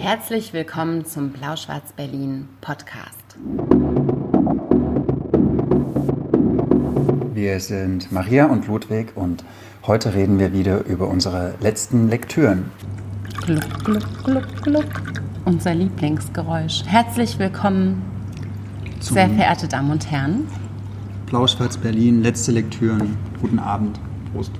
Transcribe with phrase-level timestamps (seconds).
[0.00, 3.36] Herzlich willkommen zum Blau-Schwarz-Berlin Podcast.
[7.34, 9.44] Wir sind Maria und Ludwig und
[9.86, 12.72] heute reden wir wieder über unsere letzten Lektüren.
[13.42, 15.02] Gluck, gluck, gluck, gluck.
[15.44, 16.82] Unser Lieblingsgeräusch.
[16.86, 18.00] Herzlich willkommen,
[19.00, 20.48] Zum sehr verehrte Damen und Herren.
[21.26, 23.18] Blau-Schwarz-Berlin, letzte Lektüren.
[23.42, 24.00] Guten Abend.
[24.32, 24.52] Prost.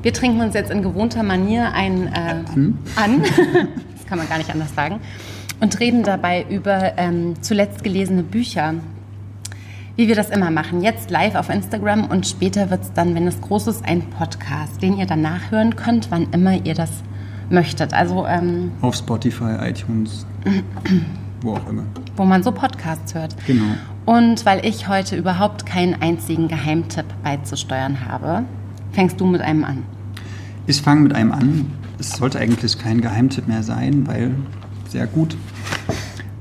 [0.00, 2.42] Wir trinken uns jetzt in gewohnter Manier ein äh,
[2.96, 3.22] an.
[4.14, 5.00] kann man gar nicht anders sagen.
[5.60, 8.74] Und reden dabei über ähm, zuletzt gelesene Bücher.
[9.96, 10.82] Wie wir das immer machen.
[10.82, 14.80] Jetzt live auf Instagram und später wird es dann, wenn es groß ist, ein Podcast,
[14.82, 16.90] den ihr dann nachhören könnt, wann immer ihr das
[17.50, 17.92] möchtet.
[17.92, 20.26] Also, ähm, Auf Spotify, iTunes,
[21.40, 21.82] wo auch immer.
[22.16, 23.34] wo man so Podcasts hört.
[23.48, 23.64] Genau.
[24.04, 28.44] Und weil ich heute überhaupt keinen einzigen Geheimtipp beizusteuern habe,
[28.92, 29.82] fängst du mit einem an.
[30.68, 31.72] Ich fange mit einem an.
[31.98, 34.34] Es sollte eigentlich kein Geheimtipp mehr sein, weil
[34.88, 35.36] sehr gut.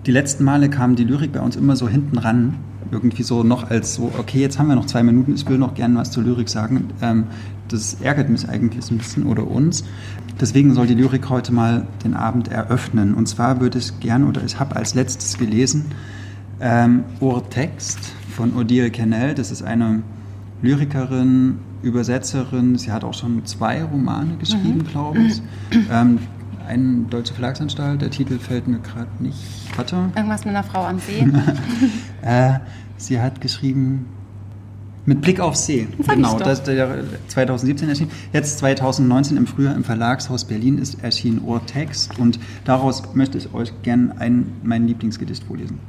[0.05, 2.55] Die letzten Male kam die Lyrik bei uns immer so hinten ran.
[2.91, 5.73] Irgendwie so noch als so, okay, jetzt haben wir noch zwei Minuten, ich will noch
[5.73, 6.89] gerne was zur Lyrik sagen.
[7.02, 7.25] Ähm,
[7.69, 9.83] das ärgert mich eigentlich ein bisschen oder uns.
[10.39, 13.14] Deswegen soll die Lyrik heute mal den Abend eröffnen.
[13.14, 15.86] Und zwar würde ich gern, oder ich habe als letztes gelesen,
[16.59, 17.99] ähm, Urtext
[18.36, 19.33] von Odile Kennel.
[19.33, 20.03] Das ist eine
[20.61, 22.78] Lyrikerin, Übersetzerin.
[22.78, 25.42] Sie hat auch schon zwei Romane geschrieben, glaube ich.
[25.92, 26.20] Ähm,
[26.67, 29.38] eine deutsche Verlagsanstalt, der Titel fällt mir gerade nicht.
[29.76, 29.98] Warte.
[30.16, 31.28] Irgendwas mit einer Frau am See.
[32.22, 32.59] Äh,
[32.95, 34.06] sie hat geschrieben
[35.06, 35.89] mit Blick auf See.
[36.00, 38.11] Sag genau, das ist der 2017 erschienen.
[38.31, 43.73] Jetzt 2019 im Frühjahr im Verlagshaus Berlin ist erschienen Urtext und daraus möchte ich euch
[43.81, 45.80] gerne ein, mein Lieblingsgedicht vorlesen.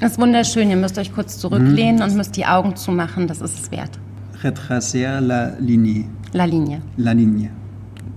[0.00, 0.68] Das ist wunderschön.
[0.68, 3.26] Ihr müsst euch kurz zurücklehnen und müsst die Augen zumachen.
[3.26, 3.98] Das ist es wert.
[4.42, 6.04] Retracer la ligne.
[6.32, 6.80] La Linie.
[6.96, 7.50] La ligne.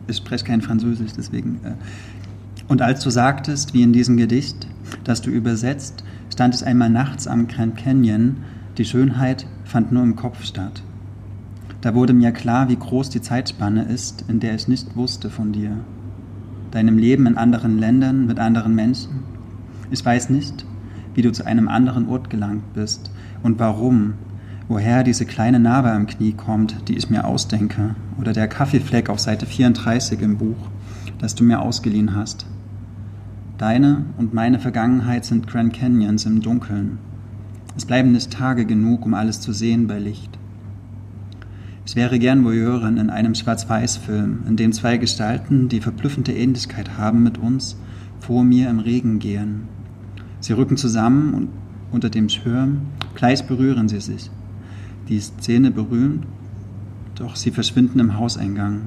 [0.08, 1.59] Ich spreche kein Französisch, deswegen.
[1.63, 1.72] Äh.
[2.67, 4.67] Und als du sagtest, wie in diesem Gedicht,
[5.03, 8.38] das du übersetzt, stand es einmal nachts am Grand Canyon,
[8.78, 10.84] die Schönheit fand nur im Kopf statt.
[11.81, 15.51] Da wurde mir klar, wie groß die Zeitspanne ist, in der ich nicht wusste von
[15.51, 15.72] dir.
[16.69, 19.23] Deinem Leben in anderen Ländern mit anderen Menschen.
[19.90, 20.66] Ich weiß nicht,
[21.16, 23.12] wie du zu einem anderen Ort gelangt bist
[23.44, 24.13] und warum,
[24.67, 29.19] woher diese kleine Narbe am Knie kommt, die ich mir ausdenke, oder der Kaffeefleck auf
[29.19, 30.69] Seite 34 im Buch,
[31.19, 32.45] das du mir ausgeliehen hast.
[33.57, 36.97] Deine und meine Vergangenheit sind Grand Canyons im Dunkeln.
[37.77, 40.38] Es bleiben nicht Tage genug, um alles zu sehen bei Licht.
[41.85, 47.23] Ich wäre gern Voyeurin in einem Schwarz-Weiß-Film, in dem zwei Gestalten, die verblüffende Ähnlichkeit haben
[47.23, 47.75] mit uns,
[48.19, 49.67] vor mir im Regen gehen.
[50.39, 51.49] Sie rücken zusammen und
[51.91, 52.81] unter dem Schirm,
[53.16, 54.31] gleich berühren sie sich.
[55.11, 56.25] Die Szene berühmt,
[57.16, 58.83] doch sie verschwinden im Hauseingang.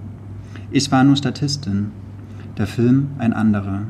[0.71, 1.91] Ich war nur Statistin,
[2.57, 3.83] der Film ein anderer.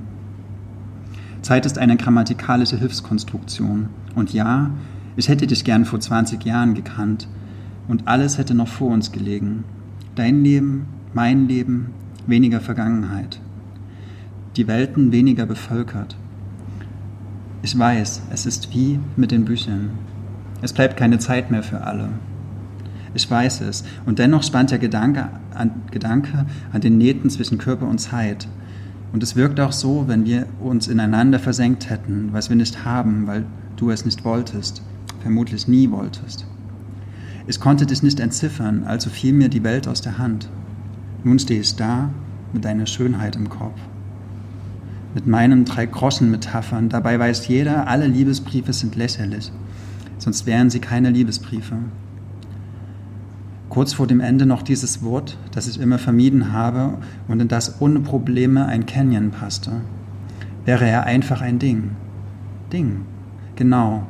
[1.42, 3.88] Zeit ist eine grammatikalische Hilfskonstruktion.
[4.16, 4.70] Und ja,
[5.14, 7.28] ich hätte dich gern vor 20 Jahren gekannt.
[7.86, 9.62] Und alles hätte noch vor uns gelegen.
[10.16, 11.90] Dein Leben, mein Leben,
[12.26, 13.40] weniger Vergangenheit.
[14.56, 16.16] Die Welten weniger bevölkert.
[17.62, 19.90] Ich weiß, es ist wie mit den Büchern.
[20.64, 22.08] Es bleibt keine Zeit mehr für alle.
[23.12, 23.84] Ich weiß es.
[24.06, 28.48] Und dennoch spannt der Gedanke an, Gedanke an den Nähten zwischen Körper und Zeit.
[29.12, 33.26] Und es wirkt auch so, wenn wir uns ineinander versenkt hätten, was wir nicht haben,
[33.26, 33.44] weil
[33.76, 34.80] du es nicht wolltest,
[35.20, 36.47] vermutlich nie wolltest.
[37.46, 40.48] Ich konnte dich nicht entziffern, also fiel mir die Welt aus der Hand.
[41.25, 42.08] Nun stehe ich da
[42.54, 43.78] mit deiner Schönheit im Kopf.
[45.14, 49.52] Mit meinen drei Groschen-Metaphern, dabei weiß jeder, alle Liebesbriefe sind lächerlich,
[50.19, 51.76] sonst wären sie keine Liebesbriefe.
[53.69, 57.80] Kurz vor dem Ende noch dieses Wort, das ich immer vermieden habe und in das
[57.80, 59.72] ohne Probleme ein Canyon passte.
[60.64, 61.91] Wäre er einfach ein Ding.
[62.72, 63.02] Ding.
[63.56, 64.06] Genau.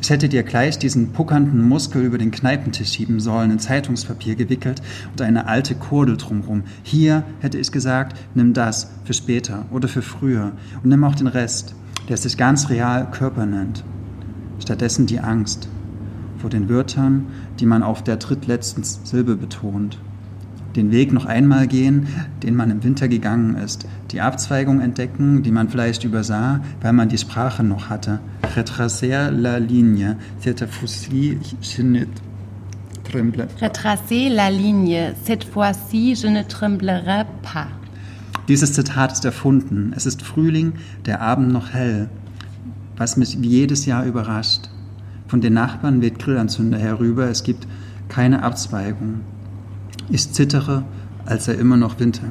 [0.00, 4.82] Ich hätte dir gleich diesen puckernden Muskel über den Kneipentisch schieben sollen, in Zeitungspapier gewickelt
[5.12, 6.64] und eine alte Kordel drumrum.
[6.82, 10.52] Hier hätte ich gesagt, nimm das für später oder für früher
[10.82, 11.74] und nimm auch den Rest,
[12.08, 13.84] der sich ganz real Körper nennt.
[14.58, 15.68] Stattdessen die Angst
[16.38, 17.26] vor den Wörtern,
[17.58, 19.98] die man auf der drittletzten Silbe betont.
[20.76, 22.06] Den Weg noch einmal gehen,
[22.42, 23.86] den man im Winter gegangen ist.
[24.12, 28.20] Die Abzweigung entdecken, die man vielleicht übersah, weil man die Sprache noch hatte.
[28.54, 32.06] Retracer la ligne, cette fois-ci je ne
[33.10, 33.48] tremble.
[33.60, 35.14] Retracer la ligne.
[35.24, 37.68] Cette fois-ci, je ne tremblerai pas.
[38.48, 39.92] Dieses Zitat ist erfunden.
[39.94, 40.72] Es ist Frühling,
[41.04, 42.08] der Abend noch hell,
[42.98, 44.68] was mich jedes Jahr überrascht.
[45.28, 47.66] Von den Nachbarn weht Grillanzünder herüber, es gibt
[48.08, 49.20] keine Abzweigung.
[50.10, 50.84] Ich zittere,
[51.24, 52.28] als sei immer noch Winter.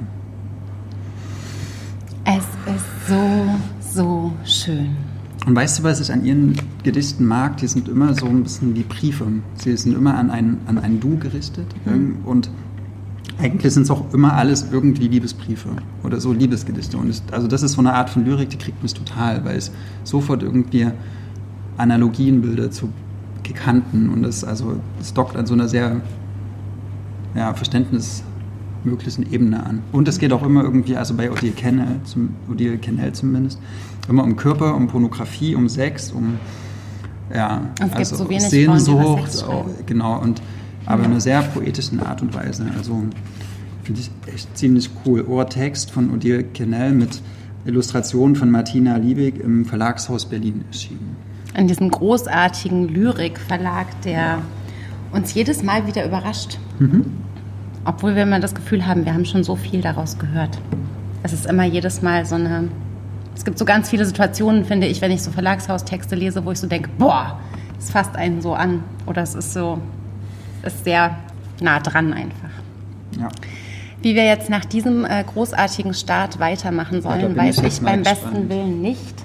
[2.26, 2.44] Es
[2.76, 4.96] ist so, so schön.
[5.46, 7.58] Und weißt du, was ich an ihren Gedichten mag?
[7.58, 9.26] Die sind immer so ein bisschen wie Briefe.
[9.56, 11.68] Sie sind immer an ein, an ein Du gerichtet.
[11.86, 12.18] Mhm.
[12.26, 12.50] Und
[13.40, 15.70] eigentlich sind es auch immer alles irgendwie Liebesbriefe
[16.04, 16.98] oder so Liebesgedichte.
[16.98, 19.58] Und es, also das ist so eine Art von Lyrik, die kriegt mich total, weil
[19.58, 19.72] es
[20.04, 20.88] sofort irgendwie
[21.78, 22.90] Analogien bildet zu
[23.44, 26.02] Gekannten und es also es dockt an so einer sehr
[27.36, 29.84] ja, verständnismöglichen Ebene an.
[29.92, 33.60] Und es geht auch immer irgendwie, also bei Odile Kennel, zum, Odile Kennel zumindest,
[34.10, 36.40] immer um Körper, um Pornografie, um Sex, um
[37.34, 40.42] ja, es also so Sehnsucht, auch, genau, und
[40.88, 42.66] aber in einer sehr poetischen Art und Weise.
[42.76, 43.04] Also
[43.84, 45.24] finde ich echt ziemlich cool.
[45.28, 47.22] Ohrtext von Odile Kennel mit
[47.66, 51.18] Illustrationen von Martina Liebig im Verlagshaus Berlin erschienen.
[51.56, 54.42] In diesem großartigen Lyrikverlag, der
[55.12, 56.58] uns jedes Mal wieder überrascht.
[56.80, 57.06] Mhm.
[57.84, 60.60] Obwohl wir immer das Gefühl haben, wir haben schon so viel daraus gehört.
[61.24, 62.70] Es ist immer jedes Mal so eine.
[63.36, 66.60] Es gibt so ganz viele Situationen, finde ich, wenn ich so Verlagshaustexte lese, wo ich
[66.60, 67.40] so denke, boah,
[67.78, 68.84] es fasst einen so an.
[69.06, 69.80] Oder es ist so,
[70.64, 71.18] ist sehr
[71.62, 72.50] nah dran einfach.
[73.20, 73.30] Ja.
[74.02, 78.04] Wie wir jetzt nach diesem äh, großartigen Start weitermachen sollen, ja, weiß ich, ich beim
[78.04, 78.32] gespannt.
[78.34, 79.16] besten Willen nicht.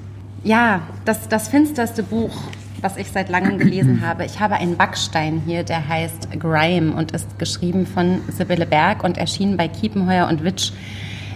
[0.45, 2.35] Ja, das, das finsterste Buch,
[2.81, 4.25] was ich seit langem gelesen habe.
[4.25, 9.19] Ich habe einen Backstein hier, der heißt Grime und ist geschrieben von Sibylle Berg und
[9.19, 10.73] erschienen bei Kiepenheuer und Witsch.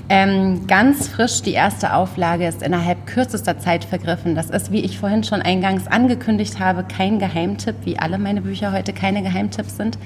[0.09, 4.37] Ähm, ganz frisch, die erste Auflage ist innerhalb kürzester Zeit vergriffen.
[4.37, 8.71] Das ist, wie ich vorhin schon eingangs angekündigt habe, kein Geheimtipp, wie alle meine Bücher
[8.71, 9.99] heute keine Geheimtipps sind.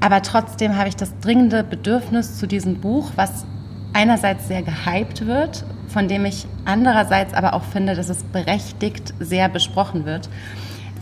[0.00, 3.44] Aber trotzdem habe ich das dringende Bedürfnis zu diesem Buch, was
[3.92, 9.50] einerseits sehr gehypt wird, von dem ich andererseits aber auch finde, dass es berechtigt sehr
[9.50, 10.30] besprochen wird.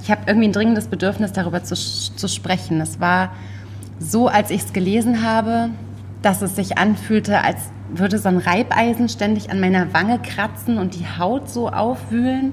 [0.03, 2.81] Ich habe irgendwie ein dringendes Bedürfnis, darüber zu, zu sprechen.
[2.81, 3.31] Es war
[4.01, 5.71] so, als ich es gelesen habe,
[6.23, 10.95] dass es sich anfühlte, als würde so ein Reibeisen ständig an meiner Wange kratzen und
[10.95, 12.53] die Haut so aufwühlen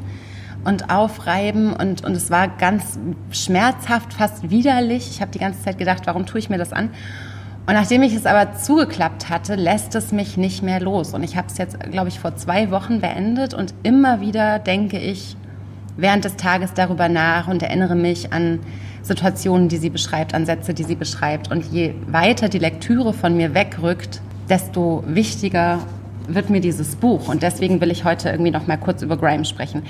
[0.63, 2.99] und aufreiben und, und es war ganz
[3.31, 5.09] schmerzhaft, fast widerlich.
[5.09, 6.89] Ich habe die ganze Zeit gedacht, warum tue ich mir das an?
[7.65, 11.13] Und nachdem ich es aber zugeklappt hatte, lässt es mich nicht mehr los.
[11.13, 14.99] Und ich habe es jetzt, glaube ich, vor zwei Wochen beendet und immer wieder denke
[14.99, 15.37] ich
[15.95, 18.59] während des Tages darüber nach und erinnere mich an
[19.03, 21.51] Situationen, die sie beschreibt, an Sätze, die sie beschreibt.
[21.51, 25.79] Und je weiter die Lektüre von mir wegrückt, desto wichtiger
[26.27, 27.27] wird mir dieses Buch.
[27.27, 29.83] Und deswegen will ich heute irgendwie noch mal kurz über Grime sprechen.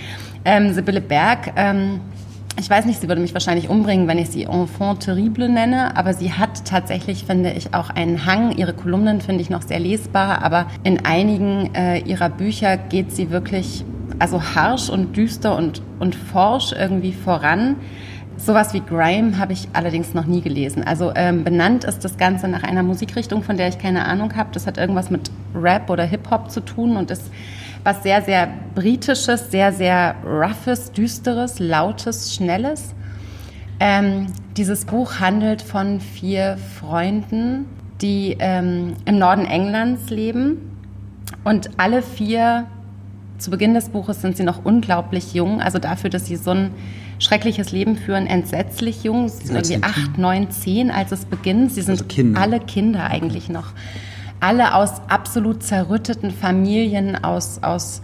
[0.45, 2.01] Ähm, Sibylle Berg, ähm,
[2.59, 6.13] ich weiß nicht, sie würde mich wahrscheinlich umbringen, wenn ich sie Enfant terrible nenne, aber
[6.13, 8.55] sie hat tatsächlich, finde ich, auch einen Hang.
[8.55, 13.31] Ihre Kolumnen finde ich noch sehr lesbar, aber in einigen äh, ihrer Bücher geht sie
[13.31, 13.83] wirklich
[14.19, 17.77] also harsch und düster und, und forsch irgendwie voran.
[18.37, 20.83] Sowas wie Grime habe ich allerdings noch nie gelesen.
[20.83, 24.49] Also ähm, benannt ist das Ganze nach einer Musikrichtung, von der ich keine Ahnung habe.
[24.53, 27.31] Das hat irgendwas mit Rap oder Hip-Hop zu tun und ist
[27.83, 32.93] was sehr, sehr britisches, sehr, sehr roughes, düsteres, lautes, schnelles.
[33.79, 34.27] Ähm,
[34.57, 37.65] dieses Buch handelt von vier Freunden,
[38.01, 40.57] die ähm, im Norden Englands leben
[41.43, 42.65] und alle vier
[43.37, 46.71] zu Beginn des Buches sind sie noch unglaublich jung, also dafür, dass sie so ein
[47.19, 49.29] schreckliches Leben führen, entsetzlich jung.
[49.29, 51.71] Sie sind irgendwie acht, neun, zehn, als es beginnt.
[51.71, 52.41] Sie sind also Kinder.
[52.41, 53.73] alle Kinder eigentlich noch.
[54.39, 58.01] Alle aus absolut zerrütteten Familien, aus, aus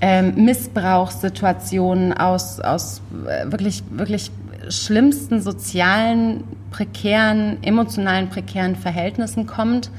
[0.00, 4.30] ähm, Missbrauchssituationen, aus, aus äh, wirklich, wirklich
[4.68, 9.90] schlimmsten sozialen, prekären, emotionalen, prekären Verhältnissen kommt,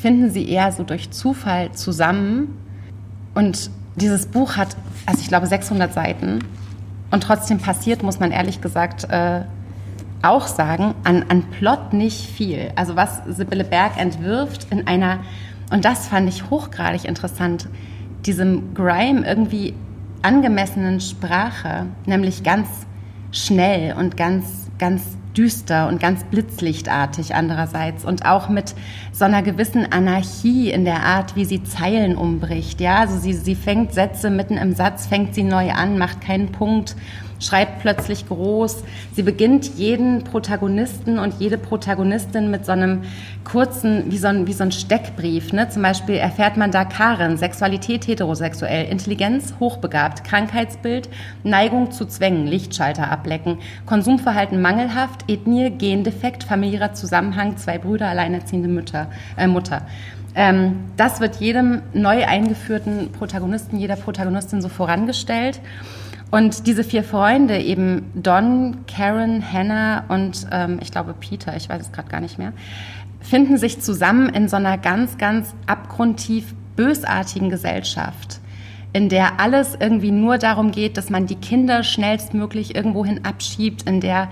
[0.00, 2.56] finden sie eher so durch Zufall zusammen.
[3.34, 4.76] Und dieses Buch hat,
[5.06, 6.40] also ich glaube, 600 Seiten.
[7.10, 9.42] Und trotzdem passiert, muss man ehrlich gesagt äh,
[10.22, 12.72] auch sagen, an, an Plot nicht viel.
[12.76, 15.20] Also was Sibylle Berg entwirft in einer,
[15.70, 17.68] und das fand ich hochgradig interessant,
[18.26, 19.74] diesem Grime irgendwie
[20.22, 22.68] angemessenen Sprache, nämlich ganz
[23.30, 28.74] schnell und ganz, ganz düster und ganz blitzlichtartig andererseits und auch mit
[29.12, 32.80] so einer gewissen Anarchie in der Art, wie sie Zeilen umbricht.
[32.80, 36.50] Ja, also sie, sie fängt Sätze mitten im Satz, fängt sie neu an, macht keinen
[36.50, 36.96] Punkt
[37.40, 38.84] schreibt plötzlich groß.
[39.14, 43.02] Sie beginnt jeden Protagonisten und jede Protagonistin mit so einem
[43.44, 45.52] kurzen, wie so ein, wie so ein Steckbrief.
[45.52, 45.68] Ne?
[45.68, 51.08] Zum Beispiel erfährt man da Karen, Sexualität heterosexuell, Intelligenz hochbegabt, Krankheitsbild,
[51.44, 59.10] Neigung zu Zwängen, Lichtschalter ablecken, Konsumverhalten mangelhaft, Ethnie, Gendefekt, familiärer Zusammenhang, zwei Brüder, alleinerziehende Mütter,
[59.36, 59.86] äh, Mutter.
[60.34, 65.60] Ähm, das wird jedem neu eingeführten Protagonisten, jeder Protagonistin so vorangestellt.
[66.30, 71.80] Und diese vier Freunde, eben Don, Karen, Hannah und ähm, ich glaube Peter, ich weiß
[71.80, 72.52] es gerade gar nicht mehr,
[73.20, 78.40] finden sich zusammen in so einer ganz, ganz abgrundtief bösartigen Gesellschaft,
[78.92, 84.00] in der alles irgendwie nur darum geht, dass man die Kinder schnellstmöglich irgendwohin abschiebt, in
[84.00, 84.28] der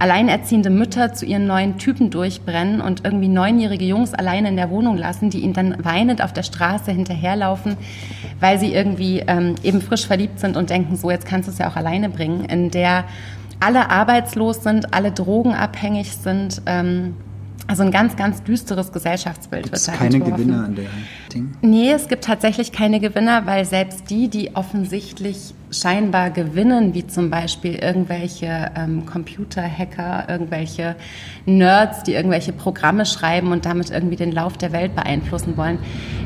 [0.00, 4.96] alleinerziehende Mütter zu ihren neuen Typen durchbrennen und irgendwie neunjährige Jungs alleine in der Wohnung
[4.96, 7.76] lassen, die ihnen dann weinend auf der Straße hinterherlaufen,
[8.40, 11.58] weil sie irgendwie ähm, eben frisch verliebt sind und denken, so jetzt kannst du es
[11.58, 13.04] ja auch alleine bringen, in der
[13.60, 16.62] alle arbeitslos sind, alle drogenabhängig sind.
[16.64, 17.14] Ähm,
[17.66, 20.18] also ein ganz, ganz düsteres Gesellschaftsbild Gibt's wird da keine.
[20.18, 20.86] Gewinner an der
[21.32, 21.52] Ding?
[21.60, 27.30] Nee, es gibt tatsächlich keine Gewinner, weil selbst die, die offensichtlich scheinbar gewinnen, wie zum
[27.30, 30.96] Beispiel irgendwelche ähm, Computerhacker, irgendwelche
[31.46, 35.78] Nerds, die irgendwelche Programme schreiben und damit irgendwie den Lauf der Welt beeinflussen wollen,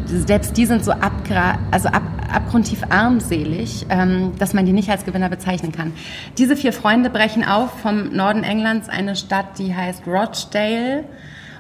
[0.06, 2.02] selbst die sind so abgra also ab
[2.34, 5.92] abgrundtief armselig, ähm, dass man die nicht als Gewinner bezeichnen kann.
[6.36, 11.04] Diese vier Freunde brechen auf vom Norden Englands, eine Stadt, die heißt Rochdale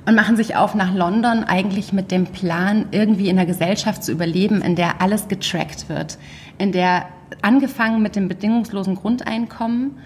[0.06, 4.12] und machen sich auf nach London eigentlich mit dem Plan, irgendwie in einer Gesellschaft zu
[4.12, 6.18] überleben, in der alles getrackt wird,
[6.58, 7.06] in der
[7.42, 9.98] angefangen mit dem bedingungslosen Grundeinkommen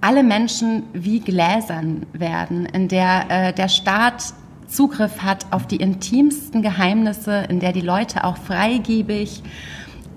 [0.00, 4.34] alle Menschen wie Gläsern werden, in der äh, der Staat
[4.66, 9.42] Zugriff hat auf die intimsten Geheimnisse, in der die Leute auch freigebig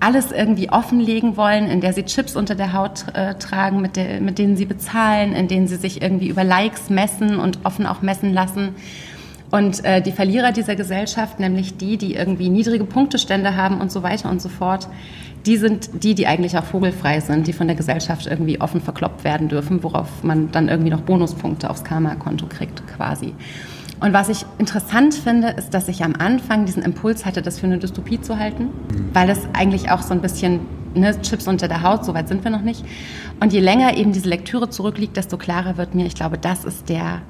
[0.00, 4.20] alles irgendwie offenlegen wollen, in der sie Chips unter der Haut äh, tragen, mit, der,
[4.20, 8.02] mit denen sie bezahlen, in denen sie sich irgendwie über Likes messen und offen auch
[8.02, 8.74] messen lassen.
[9.50, 14.02] Und äh, die Verlierer dieser Gesellschaft, nämlich die, die irgendwie niedrige Punktestände haben und so
[14.02, 14.88] weiter und so fort,
[15.46, 19.22] die sind die, die eigentlich auch vogelfrei sind, die von der Gesellschaft irgendwie offen verkloppt
[19.24, 23.32] werden dürfen, worauf man dann irgendwie noch Bonuspunkte aufs Karma-Konto kriegt quasi.
[24.00, 27.66] Und was ich interessant finde, ist, dass ich am Anfang diesen Impuls hatte, das für
[27.66, 28.68] eine Dystopie zu halten,
[29.14, 30.60] weil es eigentlich auch so ein bisschen
[30.94, 32.84] ne, Chips unter der Haut, so weit sind wir noch nicht.
[33.40, 36.88] Und je länger eben diese Lektüre zurückliegt, desto klarer wird mir, ich glaube, das ist
[36.88, 37.22] der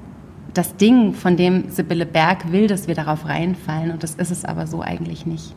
[0.53, 3.91] das Ding, von dem Sibylle Berg will, dass wir darauf reinfallen.
[3.91, 5.53] Und das ist es aber so eigentlich nicht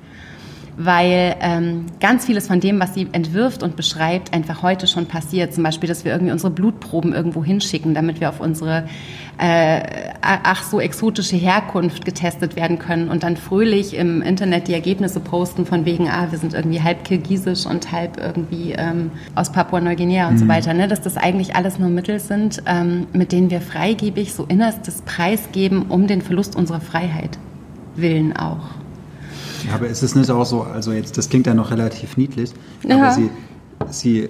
[0.76, 5.54] weil ähm, ganz vieles von dem, was sie entwirft und beschreibt, einfach heute schon passiert.
[5.54, 8.84] Zum Beispiel, dass wir irgendwie unsere Blutproben irgendwo hinschicken, damit wir auf unsere
[9.38, 9.82] äh,
[10.20, 15.64] ach so exotische Herkunft getestet werden können und dann fröhlich im Internet die Ergebnisse posten
[15.64, 20.34] von wegen, ah, wir sind irgendwie halb kirgisisch und halb irgendwie ähm, aus Papua-Neuguinea und
[20.34, 20.38] mhm.
[20.38, 20.74] so weiter.
[20.74, 20.88] Ne?
[20.88, 25.48] Dass das eigentlich alles nur Mittel sind, ähm, mit denen wir freigebig so innerstes Preis
[25.52, 27.38] geben, um den Verlust unserer Freiheit
[27.96, 28.79] willen auch.
[29.66, 32.52] Ja, aber ist es nicht auch so, also jetzt, das klingt ja noch relativ niedlich,
[32.86, 32.96] ja.
[32.96, 33.30] aber sie,
[33.90, 34.28] sie,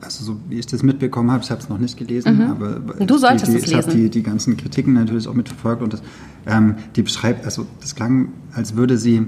[0.00, 2.50] also so wie ich das mitbekommen habe, ich habe es noch nicht gelesen, mhm.
[2.50, 3.78] aber du solltest die, die, es lesen.
[3.78, 6.02] Ich habe die, die ganzen Kritiken natürlich auch mitverfolgt und das,
[6.46, 9.26] ähm, die beschreibt, also das klang, als würde sie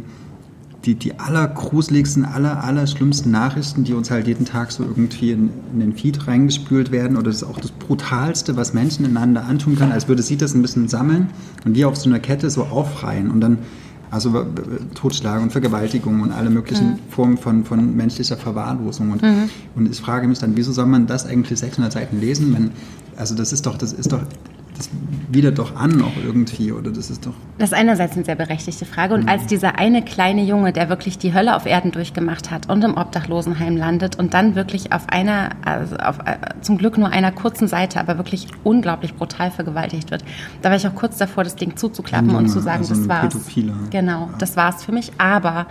[0.84, 5.80] die, die allergruseligsten, aller, allerschlimmsten Nachrichten, die uns halt jeden Tag so irgendwie in, in,
[5.80, 9.92] den Feed reingespült werden, oder das ist auch das Brutalste, was Menschen ineinander antun können,
[9.92, 11.28] als würde sie das ein bisschen sammeln
[11.64, 13.58] und wie auf so einer Kette so aufreihen und dann
[14.14, 14.46] also
[14.94, 16.98] Totschlag und Vergewaltigung und alle möglichen mhm.
[17.10, 19.10] Formen von, von menschlicher Verwahrlosung.
[19.10, 19.50] Und, mhm.
[19.74, 22.70] und ich frage mich dann, wieso soll man das eigentlich 600 Seiten lesen, wenn,
[23.16, 24.22] also das ist doch, das ist doch
[24.76, 24.90] das
[25.28, 27.34] widert doch an auch irgendwie, oder das ist doch.
[27.58, 29.14] Das ist einerseits eine sehr berechtigte Frage.
[29.14, 29.28] Und mhm.
[29.28, 32.96] als dieser eine kleine Junge, der wirklich die Hölle auf Erden durchgemacht hat und im
[32.96, 37.68] Obdachlosenheim landet und dann wirklich auf einer, also auf, äh, zum Glück nur einer kurzen
[37.68, 40.24] Seite, aber wirklich unglaublich brutal vergewaltigt wird,
[40.62, 43.08] da war ich auch kurz davor, das Ding zuzuklappen Junge, und zu sagen, also das
[43.08, 43.32] war's.
[43.32, 43.72] Pädophile.
[43.90, 44.34] Genau, ja.
[44.38, 45.12] das war's für mich.
[45.18, 45.66] Aber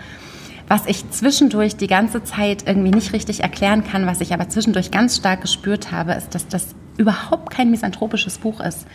[0.67, 4.91] was ich zwischendurch die ganze Zeit irgendwie nicht richtig erklären kann, was ich aber zwischendurch
[4.91, 8.85] ganz stark gespürt habe, ist, dass das überhaupt kein misanthropisches Buch ist.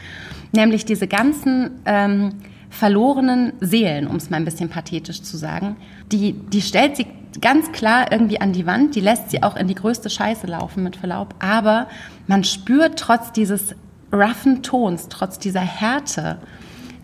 [0.53, 2.35] Nämlich diese ganzen ähm,
[2.71, 5.77] verlorenen Seelen, um es mal ein bisschen pathetisch zu sagen,
[6.13, 7.07] die, die stellt sie
[7.41, 10.83] ganz klar irgendwie an die Wand, die lässt sie auch in die größte Scheiße laufen,
[10.83, 11.89] mit Verlaub, aber
[12.27, 13.75] man spürt trotz dieses
[14.13, 16.39] roughen Tons, trotz dieser Härte,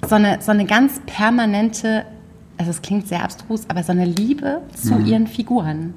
[0.06, 2.04] so eine, so eine ganz permanente,
[2.58, 5.06] also es klingt sehr abstrus, aber so eine Liebe zu mhm.
[5.06, 5.94] ihren Figuren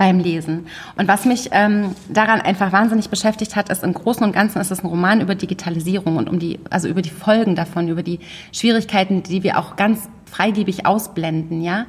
[0.00, 0.66] beim Lesen.
[0.96, 4.70] Und was mich ähm, daran einfach wahnsinnig beschäftigt hat, ist im Großen und Ganzen ist
[4.70, 8.18] es ein Roman über Digitalisierung und um die, also über die Folgen davon, über die
[8.50, 11.84] Schwierigkeiten, die wir auch ganz freigebig ausblenden, ja.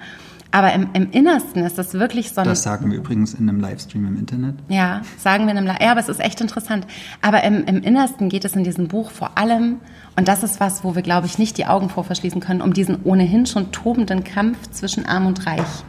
[0.51, 2.48] Aber im, im Innersten ist das wirklich so ein.
[2.48, 4.55] Das sagen wir übrigens in einem Livestream im Internet.
[4.67, 5.86] Ja, sagen wir in einem Livestream.
[5.86, 6.86] Ja, aber es ist echt interessant.
[7.22, 9.77] Aber im, im Innersten geht es in diesem Buch vor allem,
[10.17, 12.74] und das ist was, wo wir, glaube ich, nicht die Augen vor verschließen können, um
[12.74, 15.84] diesen ohnehin schon tobenden Kampf zwischen Arm und Reich.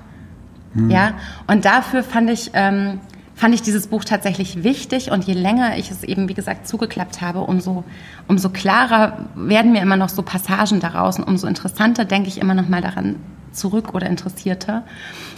[0.75, 0.91] Mhm.
[0.91, 1.15] Ja,
[1.49, 3.01] und dafür fand ich, ähm,
[3.35, 7.21] fand ich dieses Buch tatsächlich wichtig und je länger ich es eben, wie gesagt, zugeklappt
[7.21, 7.83] habe, umso,
[8.29, 12.55] umso klarer werden mir immer noch so Passagen daraus und umso interessanter denke ich immer
[12.55, 13.17] noch mal daran
[13.53, 14.85] zurück oder interessierter.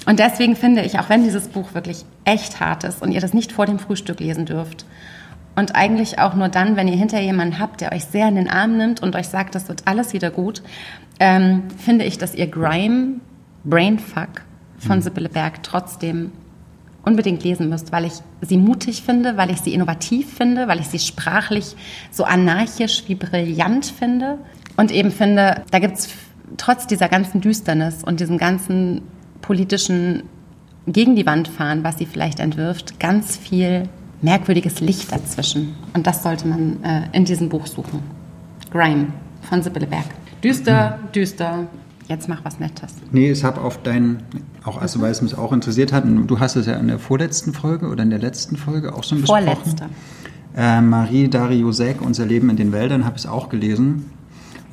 [0.06, 3.34] Und deswegen finde ich, auch wenn dieses Buch wirklich echt hart ist und ihr das
[3.34, 4.84] nicht vor dem Frühstück lesen dürft,
[5.56, 8.50] und eigentlich auch nur dann, wenn ihr hinter jemanden habt, der euch sehr in den
[8.50, 10.62] Arm nimmt und euch sagt, das wird alles wieder gut,
[11.20, 13.20] ähm, finde ich, dass ihr Grime,
[13.64, 14.42] Brainfuck
[14.78, 15.02] von mhm.
[15.02, 16.32] Sibylle Berg trotzdem
[17.04, 20.88] unbedingt lesen müsst, weil ich sie mutig finde, weil ich sie innovativ finde, weil ich
[20.88, 21.76] sie sprachlich
[22.10, 24.38] so anarchisch wie brillant finde
[24.76, 26.08] und eben finde, da gibt es
[26.56, 29.02] trotz dieser ganzen Düsternis und diesem ganzen
[29.40, 30.24] politischen
[30.86, 33.88] gegen die Wand fahren, was sie vielleicht entwirft, ganz viel
[34.22, 35.74] merkwürdiges Licht dazwischen.
[35.94, 38.00] Und das sollte man äh, in diesem Buch suchen.
[38.70, 39.08] Grime
[39.42, 40.06] von Sibylle Berg.
[40.42, 41.66] Düster, düster,
[42.08, 42.94] jetzt mach was Nettes.
[43.12, 44.22] Nee, ich habe auf deinen,
[44.64, 47.52] auch also weil es mich auch interessiert hat, du hast es ja in der vorletzten
[47.52, 49.44] Folge oder in der letzten Folge auch schon besprochen.
[49.44, 49.86] Vorletzte.
[50.56, 54.10] Äh, Marie Dariussek, Unser Leben in den Wäldern, habe ich auch gelesen.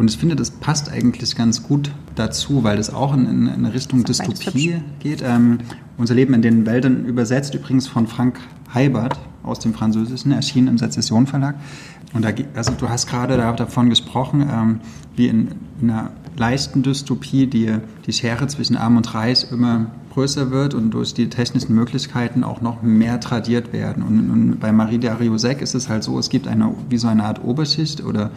[0.01, 3.71] Und ich finde, das passt eigentlich ganz gut dazu, weil das auch in, in eine
[3.71, 5.21] Richtung Dystopie geht.
[5.23, 5.59] Ähm,
[5.95, 8.39] unser Leben in den Wäldern übersetzt übrigens von Frank
[8.73, 11.53] Heibert aus dem Französischen, erschienen im Sezession Verlag.
[12.15, 14.79] Und da, also du hast gerade davon gesprochen, ähm,
[15.15, 17.75] wie in, in, einer leichten Dystopie die,
[18.07, 22.61] die Schere zwischen Arm und Reich immer größer wird und durch die technischen Möglichkeiten auch
[22.61, 24.01] noch mehr tradiert werden.
[24.01, 27.23] Und, und bei Marie Dariussec ist es halt so, es gibt eine, wie so eine
[27.23, 28.31] Art Oberschicht oder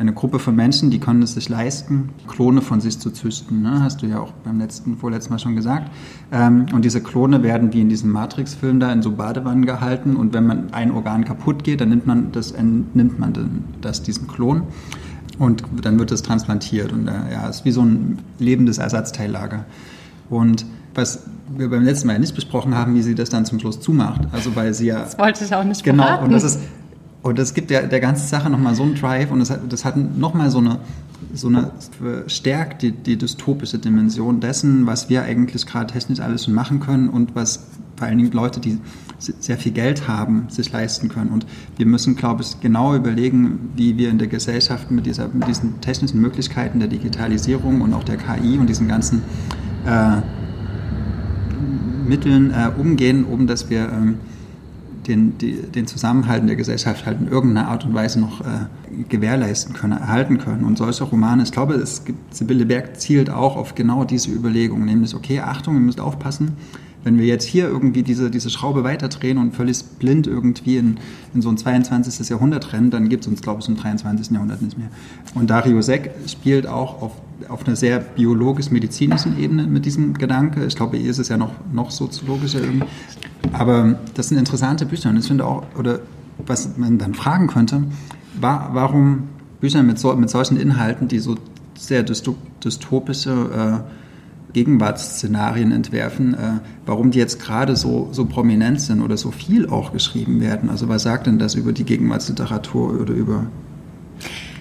[0.00, 3.60] eine Gruppe von Menschen, die können es sich leisten, Klone von sich zu züchten.
[3.60, 3.82] Ne?
[3.82, 5.90] Hast du ja auch beim letzten, vorletzten Mal schon gesagt.
[6.32, 10.32] Ähm, und diese Klone werden wie in diesem Matrix-Film da in so Badewannen gehalten und
[10.32, 14.62] wenn man ein Organ kaputt geht, dann nimmt man das, entnimmt man das diesem Klon
[15.38, 19.66] und dann wird es transplantiert und äh, ja, ist wie so ein lebendes Ersatzteillager.
[20.30, 20.64] Und
[20.94, 21.24] was
[21.56, 24.22] wir beim letzten Mal nicht besprochen haben, wie sie das dann zum Schluss zumacht.
[24.32, 25.00] Also weil sie ja.
[25.00, 26.24] Das wollte ich auch nicht Genau, verraten.
[26.24, 26.60] und das ist
[27.22, 29.84] und das gibt der, der ganzen Sache nochmal so einen Drive und das hat, das
[29.84, 30.78] hat nochmal so eine,
[31.34, 31.72] so eine
[32.26, 37.10] stärkt die, die dystopische Dimension dessen, was wir eigentlich gerade technisch alles schon machen können
[37.10, 38.78] und was vor allen Dingen Leute, die
[39.18, 41.28] sehr viel Geld haben, sich leisten können.
[41.28, 41.44] Und
[41.76, 45.82] wir müssen, glaube ich, genau überlegen, wie wir in der Gesellschaft mit, dieser, mit diesen
[45.82, 49.22] technischen Möglichkeiten der Digitalisierung und auch der KI und diesen ganzen
[49.84, 50.22] äh,
[52.08, 54.16] Mitteln äh, umgehen, um dass wir ähm,
[55.06, 58.44] den, die, den Zusammenhalt der Gesellschaft halt in irgendeiner Art und Weise noch äh,
[59.08, 60.64] gewährleisten können, erhalten können.
[60.64, 64.84] Und solche Romane, ich glaube, es gibt, Sibylle Berg zielt auch auf genau diese Überlegung,
[64.84, 66.56] nämlich, okay, Achtung, ihr müsst aufpassen,
[67.02, 70.98] wenn wir jetzt hier irgendwie diese, diese Schraube weiterdrehen und völlig blind irgendwie in,
[71.34, 72.28] in so ein 22.
[72.28, 74.32] Jahrhundert rennen, dann gibt es uns, glaube ich, im 23.
[74.32, 74.88] Jahrhundert nicht mehr.
[75.34, 77.12] Und Dario Seck spielt auch auf,
[77.48, 80.66] auf einer sehr biologisch-medizinischen Ebene mit diesem Gedanke.
[80.66, 82.86] Ich glaube, hier ist es ja noch, noch soziologischer irgendwie.
[83.52, 86.00] Aber das sind interessante Bücher und ich finde auch, oder
[86.46, 87.84] was man dann fragen könnte,
[88.40, 89.28] war, warum
[89.60, 91.36] Bücher mit, so, mit solchen Inhalten, die so
[91.76, 99.16] sehr dystopische äh, Gegenwartsszenarien entwerfen, äh, warum die jetzt gerade so, so prominent sind oder
[99.16, 100.70] so viel auch geschrieben werden.
[100.70, 103.46] Also was sagt denn das über die Gegenwartsliteratur oder über,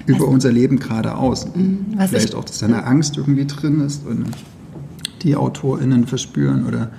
[0.06, 1.48] über unser Leben gerade aus?
[1.56, 4.26] Mhm, Vielleicht auch, dass da eine Angst irgendwie drin ist und
[5.24, 6.92] die AutorInnen verspüren oder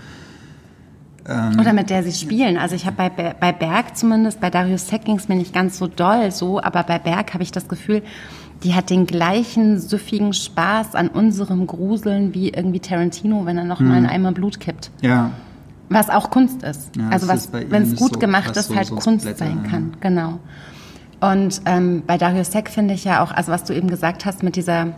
[1.30, 2.58] ähm, oder mit der sie spielen.
[2.58, 5.78] Also ich habe bei, bei Berg zumindest, bei Darius Seck ging es mir nicht ganz
[5.78, 8.02] so doll so, aber bei Berg habe ich das Gefühl,
[8.62, 13.78] die hat den gleichen süffigen Spaß an unserem Gruseln wie irgendwie Tarantino, wenn er noch
[13.78, 13.88] hm.
[13.88, 14.90] mal einen Eimer Blut kippt.
[15.00, 15.30] Ja.
[15.88, 16.94] Was auch Kunst ist.
[16.96, 19.62] Ja, also was, wenn es gut so, gemacht ist, so, halt so Kunst Blätter, sein
[19.64, 19.90] kann.
[19.92, 20.08] Ja.
[20.08, 20.38] Genau.
[21.20, 24.42] Und ähm, bei Darius Seck finde ich ja auch, also was du eben gesagt hast
[24.42, 24.88] mit dieser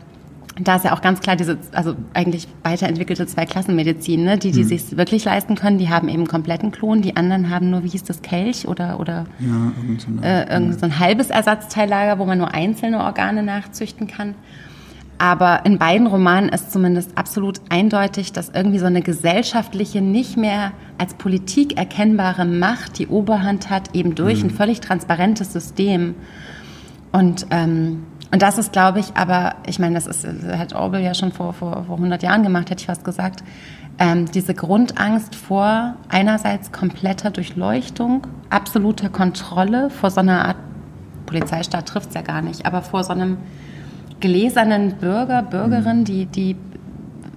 [0.60, 4.38] da ist ja auch ganz klar diese, also eigentlich weiterentwickelte Zweiklassenmedizin, ne?
[4.38, 4.68] die, die mhm.
[4.68, 8.04] sich wirklich leisten können, die haben eben kompletten Klon, die anderen haben nur, wie hieß
[8.04, 12.38] das, Kelch oder, oder ja, irgend so, äh, irgend so ein halbes Ersatzteillager, wo man
[12.38, 14.34] nur einzelne Organe nachzüchten kann.
[15.16, 20.72] Aber in beiden Romanen ist zumindest absolut eindeutig, dass irgendwie so eine gesellschaftliche, nicht mehr
[20.98, 24.48] als Politik erkennbare Macht die Oberhand hat, eben durch mhm.
[24.48, 26.16] ein völlig transparentes System.
[27.12, 31.12] Und ähm, und das ist, glaube ich, aber, ich meine, das ist, hat Orwell ja
[31.12, 33.44] schon vor, vor, vor 100 Jahren gemacht, hätte ich fast gesagt,
[33.98, 40.56] ähm, diese Grundangst vor einerseits kompletter Durchleuchtung, absoluter Kontrolle, vor so einer Art,
[41.26, 43.36] Polizeistaat trifft es ja gar nicht, aber vor so einem
[44.20, 46.04] gläsernen Bürger, Bürgerin, mhm.
[46.04, 46.56] die, die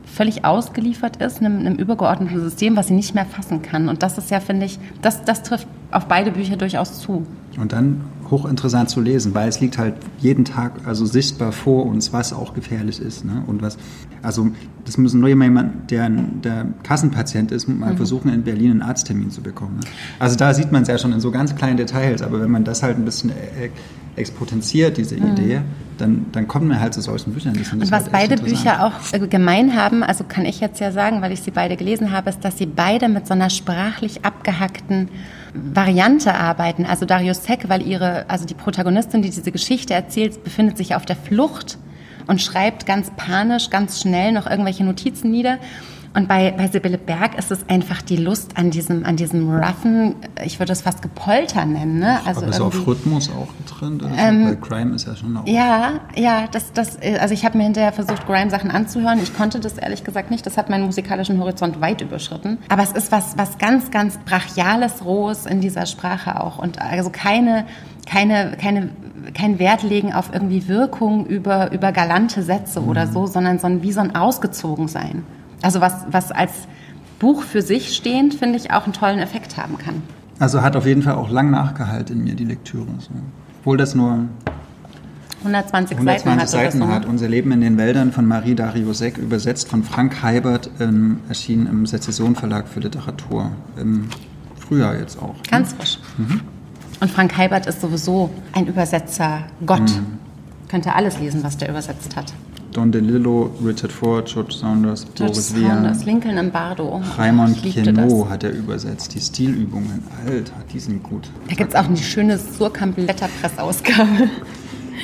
[0.06, 3.90] völlig ausgeliefert ist, einem, einem übergeordneten System, was sie nicht mehr fassen kann.
[3.90, 7.26] Und das ist ja, finde ich, das, das trifft auf beide Bücher durchaus zu.
[7.58, 8.02] Und dann
[8.32, 12.54] hochinteressant zu lesen, weil es liegt halt jeden Tag also sichtbar vor uns, was auch
[12.54, 13.26] gefährlich ist.
[13.26, 13.44] Ne?
[13.48, 13.78] Und was,
[14.22, 14.50] also
[14.86, 17.98] das muss nur jemand, der, der Kassenpatient ist, mal mhm.
[17.98, 19.78] versuchen, in Berlin einen Arzttermin zu bekommen.
[19.78, 19.86] Ne?
[20.20, 22.64] Also da sieht man es ja schon in so ganz kleinen Details, aber wenn man
[22.64, 23.70] das halt ein bisschen äh,
[24.16, 25.34] expotenziert, diese mhm.
[25.34, 25.62] Idee,
[25.98, 27.56] dann, dann kommen wir halt zu solchen Büchern.
[27.56, 31.22] Und was halt beide Bücher auch äh, gemein haben, also kann ich jetzt ja sagen,
[31.22, 35.10] weil ich sie beide gelesen habe, ist, dass sie beide mit so einer sprachlich abgehackten
[35.54, 36.86] Variante arbeiten.
[36.86, 41.06] Also Darius Seck, weil ihre, also die Protagonistin, die diese Geschichte erzählt, befindet sich auf
[41.06, 41.78] der Flucht
[42.28, 45.60] und schreibt ganz panisch, ganz schnell noch irgendwelche Notizen nieder.
[46.16, 50.16] Und bei, bei Sibylle Berg ist es einfach die Lust an diesem, an diesem roughen,
[50.46, 52.00] ich würde es fast Gepolter nennen.
[52.00, 52.20] Ne?
[52.26, 54.02] Also Aber ist auf Rhythmus auch getrennt?
[54.02, 55.46] Also ähm, weil Grime ist ja schon auch...
[55.46, 59.20] Ja, ja, das, das, also ich habe mir hinterher versucht, Grime-Sachen anzuhören.
[59.22, 60.46] Ich konnte das ehrlich gesagt nicht.
[60.46, 62.60] Das hat meinen musikalischen Horizont weit überschritten.
[62.70, 66.60] Aber es ist was, was ganz, ganz Brachiales, Rohes in dieser Sprache auch.
[66.60, 67.66] Und also keine,
[68.06, 68.90] keine, keine
[69.34, 72.90] kein Wert legen auf irgendwie Wirkung über, über galante Sätze mhm.
[72.90, 75.24] oder so, sondern so ein, wie so ein Ausgezogensein.
[75.62, 76.52] Also was, was als
[77.20, 80.04] Buch für sich stehend, finde ich, auch einen tollen Effekt haben kann.
[80.40, 82.88] Also hat auf jeden Fall auch lang nachgehalten in mir die Lektüre.
[83.00, 83.12] So.
[83.62, 84.26] Obwohl das nur
[85.40, 87.06] 120, 120 Seiten, hat, hat.
[87.06, 91.86] Unser Leben in den Wäldern von Marie Dariussek, übersetzt von Frank Heibert, ähm, erschienen im
[91.86, 93.52] Sezession Verlag für Literatur.
[93.80, 94.10] Im
[94.60, 95.36] Frühjahr jetzt auch.
[95.50, 95.78] Ganz ne?
[95.78, 96.00] frisch.
[96.18, 96.42] Mhm.
[97.00, 99.82] Und Frank Heibert ist sowieso ein Übersetzer Gott.
[99.82, 100.20] Mhm.
[100.70, 102.34] Könnte alles lesen, was der übersetzt hat.
[102.72, 107.02] Don DeLillo, Richard Ford, George Saunders, George Boris Saunders, Lincoln im Bardo.
[107.18, 109.14] Raymond Queneau hat er übersetzt.
[109.16, 111.30] Die Stilübungen, Alter, die sind gut.
[111.48, 114.30] Da gibt es auch eine schöne Surkamp Letterpress-Ausgabe.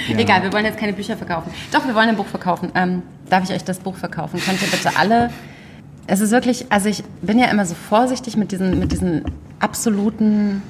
[0.09, 0.17] Ja.
[0.17, 1.51] Egal, wir wollen jetzt keine Bücher verkaufen.
[1.71, 2.71] Doch, wir wollen ein Buch verkaufen.
[2.75, 4.39] Ähm, darf ich euch das Buch verkaufen?
[4.39, 5.29] Könnt ihr bitte alle...
[6.07, 9.23] Es ist wirklich, also ich bin ja immer so vorsichtig mit diesen, mit diesen
[9.59, 10.61] absoluten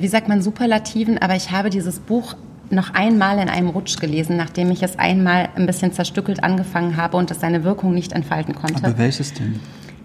[0.00, 2.34] wie sagt man, Superlativen, aber ich habe dieses Buch
[2.70, 7.16] noch einmal in einem Rutsch gelesen, nachdem ich es einmal ein bisschen zerstückelt angefangen habe
[7.16, 8.84] und es seine Wirkung nicht entfalten konnte.
[8.84, 9.60] Aber welches denn?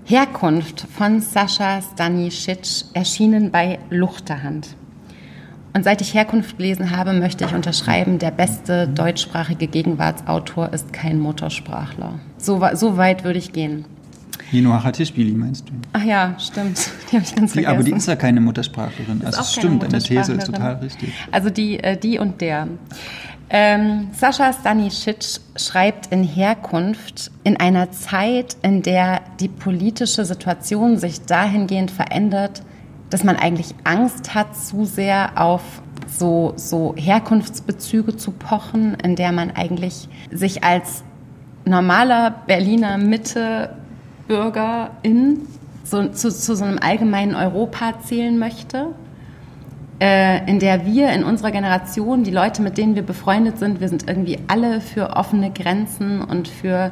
[0.06, 4.76] Herkunft von Sascha Stanisic, erschienen bei Luchterhand.
[5.74, 11.20] Und seit ich Herkunft gelesen habe, möchte ich unterschreiben, der beste deutschsprachige Gegenwartsautor ist kein
[11.20, 12.20] Muttersprachler.
[12.38, 13.86] So, so weit würde ich gehen.
[14.52, 15.74] Nino Hachatischvili meinst du?
[15.94, 16.90] Ach ja, stimmt.
[17.12, 17.76] Die habe ich ganz die, vergessen.
[17.76, 19.22] Aber die ist ja keine Muttersprachlerin.
[19.26, 21.14] Also stimmt, deine These ist total richtig.
[21.32, 22.68] Also die, äh, die und der.
[23.50, 31.22] Ähm, Sascha Stanisic schreibt in Herkunft in einer Zeit, in der die politische Situation sich
[31.22, 32.62] dahingehend verändert,
[33.10, 35.62] dass man eigentlich Angst hat, zu sehr auf
[36.08, 41.04] so, so Herkunftsbezüge zu pochen, in der man eigentlich sich als
[41.64, 43.70] normaler Berliner Mitte
[44.28, 45.48] Bürgerin
[45.84, 48.88] so, zu, zu so einem allgemeinen Europa zählen möchte,
[50.00, 53.90] äh, in der wir in unserer Generation, die Leute, mit denen wir befreundet sind, wir
[53.90, 56.92] sind irgendwie alle für offene Grenzen und für